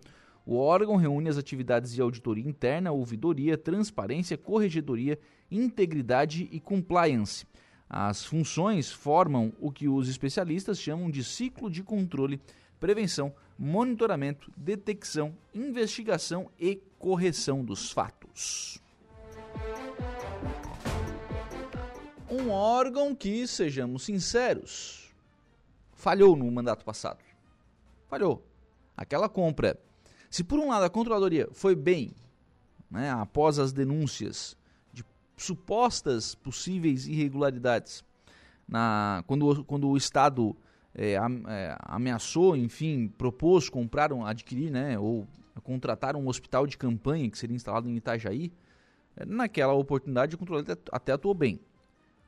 [0.46, 5.18] O órgão reúne as atividades de auditoria interna, ouvidoria, transparência, corregedoria,
[5.50, 7.48] integridade e compliance.
[7.90, 12.40] As funções formam o que os especialistas chamam de ciclo de controle,
[12.80, 18.80] prevenção, monitoramento, detecção, investigação e correção dos fatos.
[22.30, 25.12] Um órgão que, sejamos sinceros,
[25.94, 27.24] falhou no mandato passado.
[28.08, 28.46] Falhou.
[28.96, 29.80] Aquela compra.
[30.36, 32.12] Se por um lado a controladoria foi bem,
[32.92, 34.58] né, após as denúncias
[34.92, 35.02] de
[35.38, 38.04] supostas possíveis irregularidades,
[38.68, 40.54] na, quando, quando o Estado
[40.94, 41.16] é,
[41.80, 45.26] ameaçou, enfim, propôs comprar, um, adquirir, né, ou
[45.64, 48.52] contratar um hospital de campanha que seria instalado em Itajaí,
[49.16, 51.62] é, naquela oportunidade o controle até atuou bem.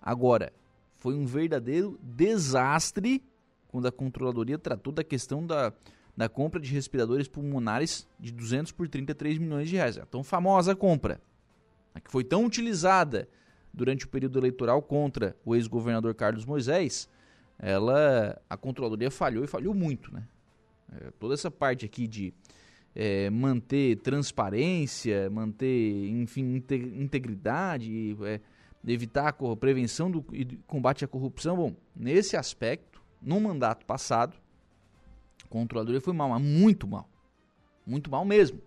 [0.02, 0.54] Agora,
[0.96, 3.22] foi um verdadeiro desastre
[3.68, 5.74] quando a controladoria tratou da questão da,
[6.18, 10.00] da compra de respiradores pulmonares de 200 por 33 milhões de reais.
[10.00, 11.22] A tão famosa compra,
[11.94, 13.30] a que foi tão utilizada
[13.72, 17.08] durante o período eleitoral contra o ex-governador Carlos Moisés,
[17.60, 20.28] ela a controladoria falhou e falhou muito, né?
[20.92, 22.34] É, toda essa parte aqui de
[22.96, 26.64] é, manter transparência, manter, enfim,
[26.96, 28.40] integridade, é,
[28.88, 31.58] evitar a prevenção do, e combate à corrupção.
[31.58, 34.36] Bom, nesse aspecto, no mandato passado,
[35.50, 37.10] controladoria foi mal, mas muito mal.
[37.86, 38.62] Muito mal mesmo.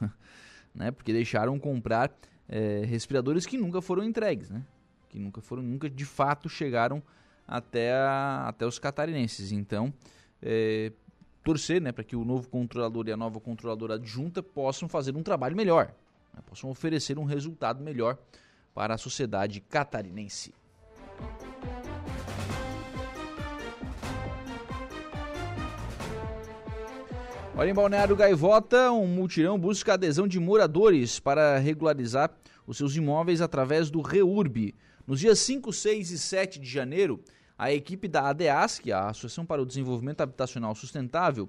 [0.74, 0.90] né?
[0.90, 2.12] Porque deixaram comprar
[2.48, 4.64] é, respiradores que nunca foram entregues, né?
[5.08, 7.02] Que nunca foram, nunca de fato chegaram
[7.46, 9.52] até, a, até os catarinenses.
[9.52, 9.92] Então,
[10.42, 10.92] é,
[11.42, 15.22] torcer né, para que o novo controlador e a nova controladora adjunta possam fazer um
[15.22, 15.92] trabalho melhor,
[16.34, 18.18] né, possam oferecer um resultado melhor
[18.74, 20.54] para a sociedade catarinense.
[27.56, 32.30] Olha, em Balneário Gaivota, um multirão busca adesão de moradores para regularizar
[32.66, 34.74] os seus imóveis através do REURB.
[35.06, 37.20] Nos dias 5, 6 e 7 de janeiro,
[37.58, 41.48] a equipe da ADEASC, a Associação para o Desenvolvimento Habitacional Sustentável,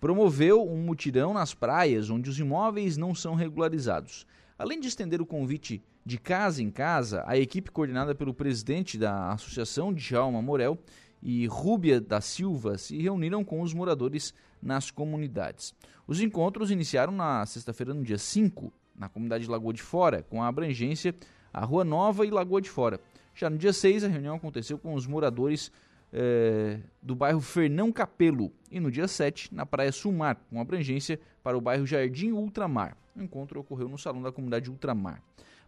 [0.00, 4.24] promoveu um mutirão nas praias onde os imóveis não são regularizados.
[4.56, 9.32] Além de estender o convite de casa em casa, a equipe coordenada pelo presidente da
[9.32, 10.78] associação, Djalma Morel,
[11.22, 15.74] e Rúbia da Silva se reuniram com os moradores nas comunidades.
[16.06, 20.42] Os encontros iniciaram na sexta-feira, no dia 5, na comunidade de Lagoa de Fora, com
[20.42, 21.14] a abrangência
[21.52, 23.00] a Rua Nova e Lagoa de Fora.
[23.34, 25.72] Já no dia 6, a reunião aconteceu com os moradores
[26.12, 31.56] é, do bairro Fernão Capelo e no dia 7, na Praia Sulmar, com abrangência para
[31.56, 32.96] o bairro Jardim Ultramar.
[33.16, 35.22] O encontro ocorreu no salão da comunidade Ultramar.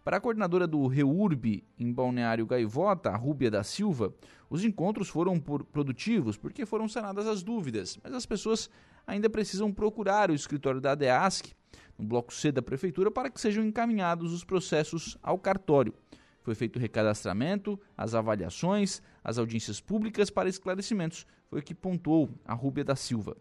[0.04, 4.12] Para a coordenadora do REURB em Balneário Gaivota, a Rúbia da Silva,
[4.50, 8.68] os encontros foram produtivos porque foram sanadas as dúvidas, mas as pessoas
[9.06, 11.52] ainda precisam procurar o escritório da ADEASC,
[11.96, 15.94] no bloco C da Prefeitura, para que sejam encaminhados os processos ao cartório.
[16.42, 21.24] Foi feito o recadastramento, as avaliações, as audiências públicas para esclarecimentos.
[21.48, 23.36] Foi o que pontuou a Rúbia da Silva.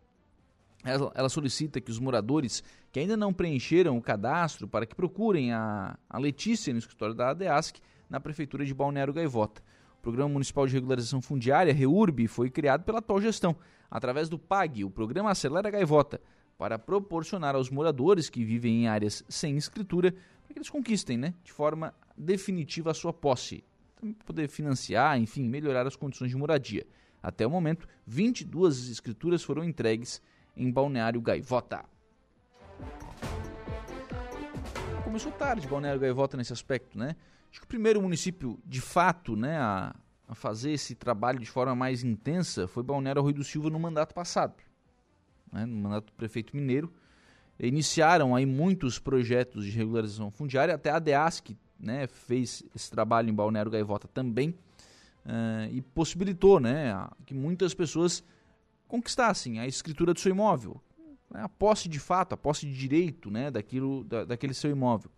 [0.83, 5.53] Ela, ela, solicita que os moradores que ainda não preencheram o cadastro para que procurem
[5.53, 7.77] a, a Letícia no escritório da ADEASC
[8.09, 9.61] na Prefeitura de Balneário Gaivota.
[9.99, 13.55] O Programa Municipal de Regularização Fundiária, REURB, foi criado pela atual gestão,
[13.89, 16.19] através do PAG, o Programa Acelera Gaivota,
[16.57, 21.33] para proporcionar aos moradores que vivem em áreas sem escritura para que eles conquistem né,
[21.43, 23.63] de forma definitiva a sua posse,
[23.95, 26.85] para poder financiar, enfim, melhorar as condições de moradia.
[27.21, 30.21] Até o momento, 22 escrituras foram entregues
[30.55, 31.83] em Balneário Gaivota.
[35.03, 37.15] Começou tarde Balneário Gaivota nesse aspecto, né?
[37.51, 39.93] Acho que o primeiro município, de fato, né, a,
[40.27, 44.13] a fazer esse trabalho de forma mais intensa foi Balneário Rui do Silva no mandato
[44.13, 44.55] passado,
[45.51, 46.93] né, no mandato do prefeito mineiro.
[47.59, 53.33] Iniciaram aí muitos projetos de regularização fundiária, até a DEASC né, fez esse trabalho em
[53.33, 54.51] Balneário Gaivota também
[55.25, 58.23] uh, e possibilitou né, que muitas pessoas
[58.91, 60.81] conquistassem a escritura do seu imóvel,
[61.29, 65.09] né, a posse de fato, a posse de direito né, daquilo, da, daquele seu imóvel.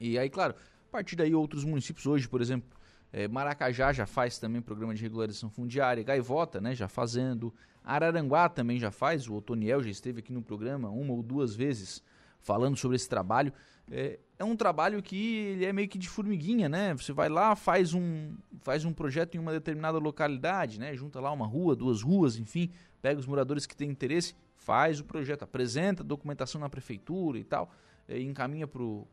[0.00, 0.54] E aí, claro,
[0.88, 2.70] a partir daí outros municípios hoje, por exemplo,
[3.12, 7.52] é, Maracajá já faz também programa de regularização fundiária, Gaivota, né, já fazendo,
[7.84, 12.02] Araranguá também já faz, o Otoniel já esteve aqui no programa uma ou duas vezes
[12.40, 13.52] falando sobre esse trabalho.
[13.90, 16.94] É, é, um trabalho que ele é meio que de formiguinha, né?
[16.94, 20.94] Você vai lá, faz um, faz um projeto em uma determinada localidade, né?
[20.94, 22.70] Junta lá uma rua, duas ruas, enfim,
[23.02, 27.44] pega os moradores que têm interesse, faz o projeto, apresenta a documentação na prefeitura e
[27.44, 27.70] tal,
[28.08, 29.06] e encaminha para o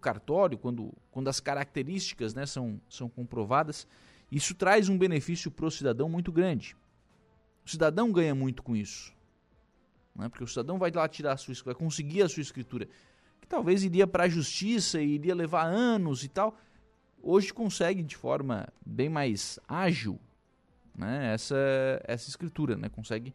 [0.00, 3.86] cartório quando, quando as características né, são, são comprovadas.
[4.30, 6.74] Isso traz um benefício para o cidadão muito grande.
[7.64, 9.14] O cidadão ganha muito com isso.
[10.16, 10.28] né?
[10.28, 12.88] porque o cidadão vai lá tirar a sua vai conseguir a sua escritura,
[13.52, 16.56] talvez iria para a justiça e iria levar anos e tal,
[17.22, 20.18] hoje consegue de forma bem mais ágil
[20.96, 21.34] né?
[21.34, 21.54] essa,
[22.04, 22.88] essa escritura, né?
[22.88, 23.34] consegue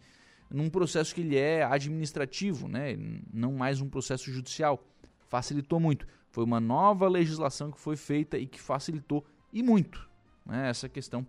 [0.49, 2.97] num processo que ele é administrativo, né?
[3.31, 4.83] não mais um processo judicial.
[5.27, 6.07] Facilitou muito.
[6.31, 10.09] Foi uma nova legislação que foi feita e que facilitou e muito
[10.43, 10.67] né?
[10.67, 11.23] essa questão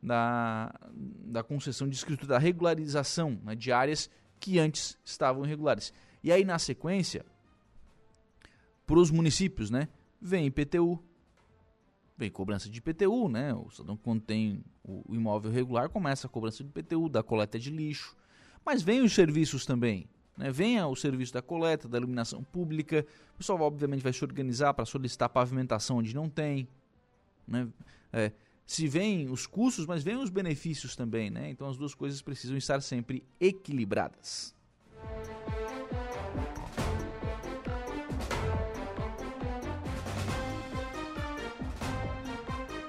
[0.00, 3.56] da, da concessão de escritura, da regularização né?
[3.56, 4.08] de áreas
[4.38, 5.92] que antes estavam irregulares.
[6.22, 7.26] E aí, na sequência,
[8.88, 9.86] para os municípios, né?
[10.20, 10.98] vem IPTU,
[12.16, 13.54] vem cobrança de IPTU, né?
[13.54, 17.70] O cidadão quando tem o imóvel regular começa a cobrança de IPTU, da coleta de
[17.70, 18.16] lixo,
[18.64, 20.08] mas vem os serviços também.
[20.36, 20.50] Né?
[20.50, 23.06] Venha o serviço da coleta, da iluminação pública.
[23.34, 26.68] O pessoal, obviamente, vai se organizar para solicitar pavimentação onde não tem.
[27.46, 27.68] Né?
[28.12, 28.32] É,
[28.66, 31.30] se vem os custos, mas vem os benefícios também.
[31.30, 31.50] Né?
[31.50, 34.54] Então, as duas coisas precisam estar sempre equilibradas.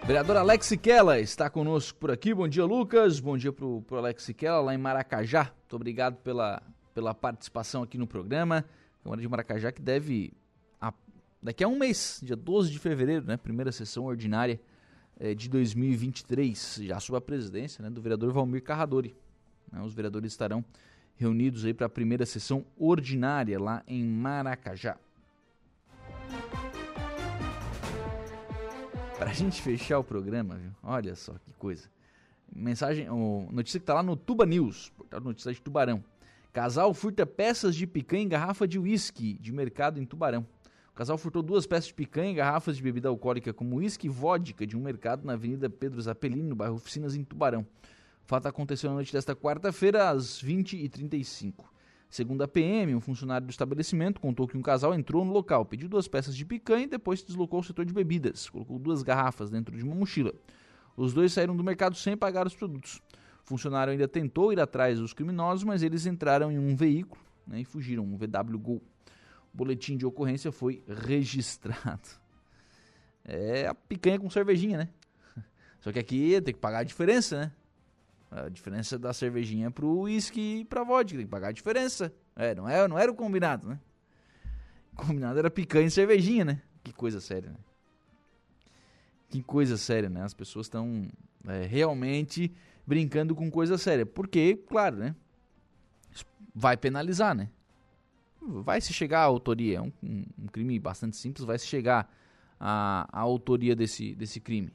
[0.09, 2.33] Vereador Alex Siquela está conosco por aqui.
[2.33, 3.19] Bom dia, Lucas.
[3.19, 5.53] Bom dia para o Alex Siquela, lá em Maracajá.
[5.59, 6.63] Muito obrigado pela,
[6.95, 8.65] pela participação aqui no programa.
[9.03, 10.33] Câmara de Maracajá que deve,
[10.81, 10.91] a,
[11.39, 14.59] daqui a um mês, dia 12 de fevereiro, né, primeira sessão ordinária
[15.19, 19.15] é, de 2023, já sob a presidência né, do vereador Valmir Carradori.
[19.71, 20.65] Né, os vereadores estarão
[21.17, 24.97] reunidos aí para a primeira sessão ordinária lá em Maracajá.
[29.19, 30.71] Para a gente fechar o programa, viu?
[30.81, 31.89] olha só que coisa.
[32.55, 36.01] Mensagem, o, notícia que está lá no Tuba News, portal notícia de Tubarão.
[36.53, 40.47] Casal furta peças de picanha em garrafa de uísque de mercado em Tubarão.
[40.91, 44.09] O casal furtou duas peças de picanha em garrafas de bebida alcoólica como uísque e
[44.09, 47.67] vodka de um mercado na Avenida Pedro Zapelini, no bairro Oficinas, em Tubarão.
[48.23, 51.65] O fato aconteceu na noite desta quarta-feira, às 20h35.
[52.09, 55.87] Segundo a PM, um funcionário do estabelecimento contou que um casal entrou no local, pediu
[55.87, 58.49] duas peças de picanha e depois se deslocou ao setor de bebidas.
[58.49, 60.33] Colocou duas garrafas dentro de uma mochila.
[60.97, 62.99] Os dois saíram do mercado sem pagar os produtos.
[63.43, 67.61] O funcionário ainda tentou ir atrás dos criminosos, mas eles entraram em um veículo né,
[67.61, 68.81] e fugiram, um VW Gol.
[69.53, 72.09] O boletim de ocorrência foi registrado.
[73.23, 74.89] É a picanha com cervejinha, né?
[75.79, 77.51] Só que aqui tem que pagar a diferença, né?
[78.31, 81.17] A diferença da cervejinha pro uísque e pra vodka.
[81.17, 82.13] Tem que pagar a diferença.
[82.35, 83.79] É, não, é, não era o combinado, né?
[84.93, 86.61] O combinado era picanha e cervejinha, né?
[86.83, 87.57] Que coisa séria, né?
[89.29, 90.21] Que coisa séria, né?
[90.21, 91.07] As pessoas estão
[91.47, 92.53] é, realmente
[92.85, 94.05] brincando com coisa séria.
[94.05, 95.15] Porque, claro, né?
[96.53, 97.49] Vai penalizar, né?
[98.41, 99.79] Vai se chegar à autoria.
[99.79, 101.45] É um, um, crime bastante simples.
[101.45, 102.13] Vai se chegar
[102.59, 104.71] à, à autoria desse, desse crime.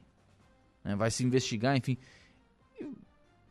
[0.83, 0.93] Né?
[0.95, 1.97] Vai se investigar, enfim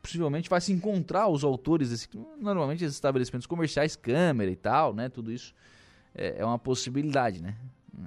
[0.04, 5.08] possivelmente vai se encontrar os autores desse normalmente esses estabelecimentos comerciais câmera e tal né
[5.08, 5.54] tudo isso
[6.14, 7.56] é, é uma possibilidade né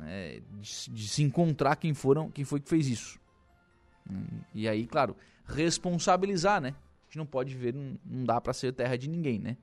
[0.06, 3.20] é, de, de, se encontrar quem foram quem foi que fez isso.
[4.54, 5.16] E aí claro
[5.48, 9.40] responsabilizar né a gente não pode ver não, não dá para ser terra de ninguém
[9.40, 9.58] né.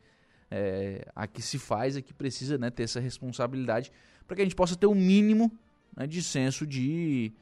[0.51, 3.93] É, aqui se faz aqui precisa né, ter essa responsabilidade
[4.27, 5.53] para que a gente possa ter o um mínimo
[5.97, 7.33] né, de senso de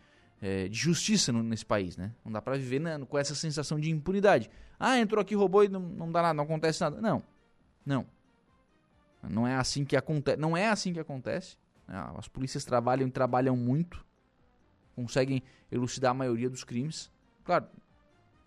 [0.42, 2.12] é, de justiça no, nesse país, né?
[2.24, 4.50] Não dá para viver né, com essa sensação de impunidade.
[4.78, 7.00] Ah, entrou aqui, roubou e não, não dá nada, não acontece nada.
[7.00, 7.22] Não,
[7.86, 8.04] não.
[9.22, 10.36] Não é assim que acontece.
[10.36, 11.56] Não é assim que acontece.
[11.86, 14.04] Ah, as polícias trabalham e trabalham muito,
[14.96, 17.08] conseguem elucidar a maioria dos crimes.
[17.44, 17.66] Claro,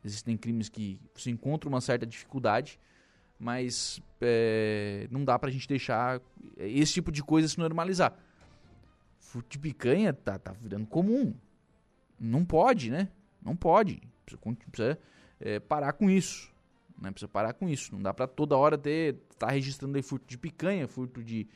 [0.04, 2.78] existem crimes que se encontra uma certa dificuldade,
[3.40, 6.22] mas é, não dá pra gente deixar
[6.58, 8.14] esse tipo de coisa se normalizar.
[9.20, 11.34] Furto de picanha tá, tá virando comum.
[12.20, 13.10] Não pode, né?
[13.42, 14.02] Não pode.
[14.26, 14.42] Precisa,
[14.72, 15.00] precisa
[15.40, 16.52] é, parar com isso.
[17.00, 17.12] Né?
[17.12, 17.94] Precisa parar com isso.
[17.94, 21.48] Não dá para toda hora ter tá registrando aí furto de picanha, furto de,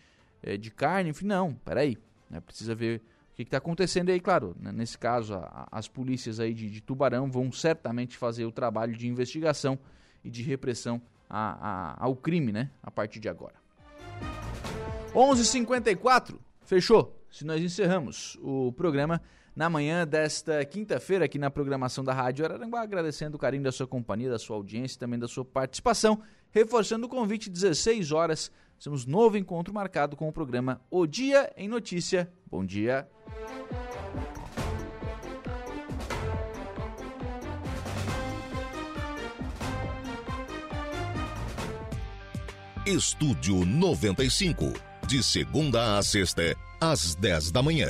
[0.43, 1.53] é, de carne, enfim, não.
[1.53, 1.97] Peraí.
[2.29, 2.39] Né?
[2.39, 3.01] Precisa ver
[3.31, 4.55] o que está acontecendo aí, claro.
[4.59, 4.71] Né?
[4.71, 9.07] Nesse caso, a, as polícias aí de, de, Tubarão vão certamente fazer o trabalho de
[9.07, 9.79] investigação
[10.23, 12.69] e de repressão a, a, ao crime, né?
[12.83, 13.55] A partir de agora.
[15.13, 17.15] 11:54 fechou.
[17.31, 19.21] Se nós encerramos o programa
[19.59, 23.85] na manhã desta quinta-feira aqui na programação da Rádio Araranguá, agradecendo o carinho da sua
[23.85, 28.49] companhia, da sua audiência e também da sua participação, reforçando o convite 16 horas,
[28.81, 32.31] temos novo encontro marcado com o programa O Dia em Notícia.
[32.49, 33.05] Bom dia.
[42.85, 44.71] Estúdio 95,
[45.05, 47.89] de segunda a sexta, às 10 da manhã.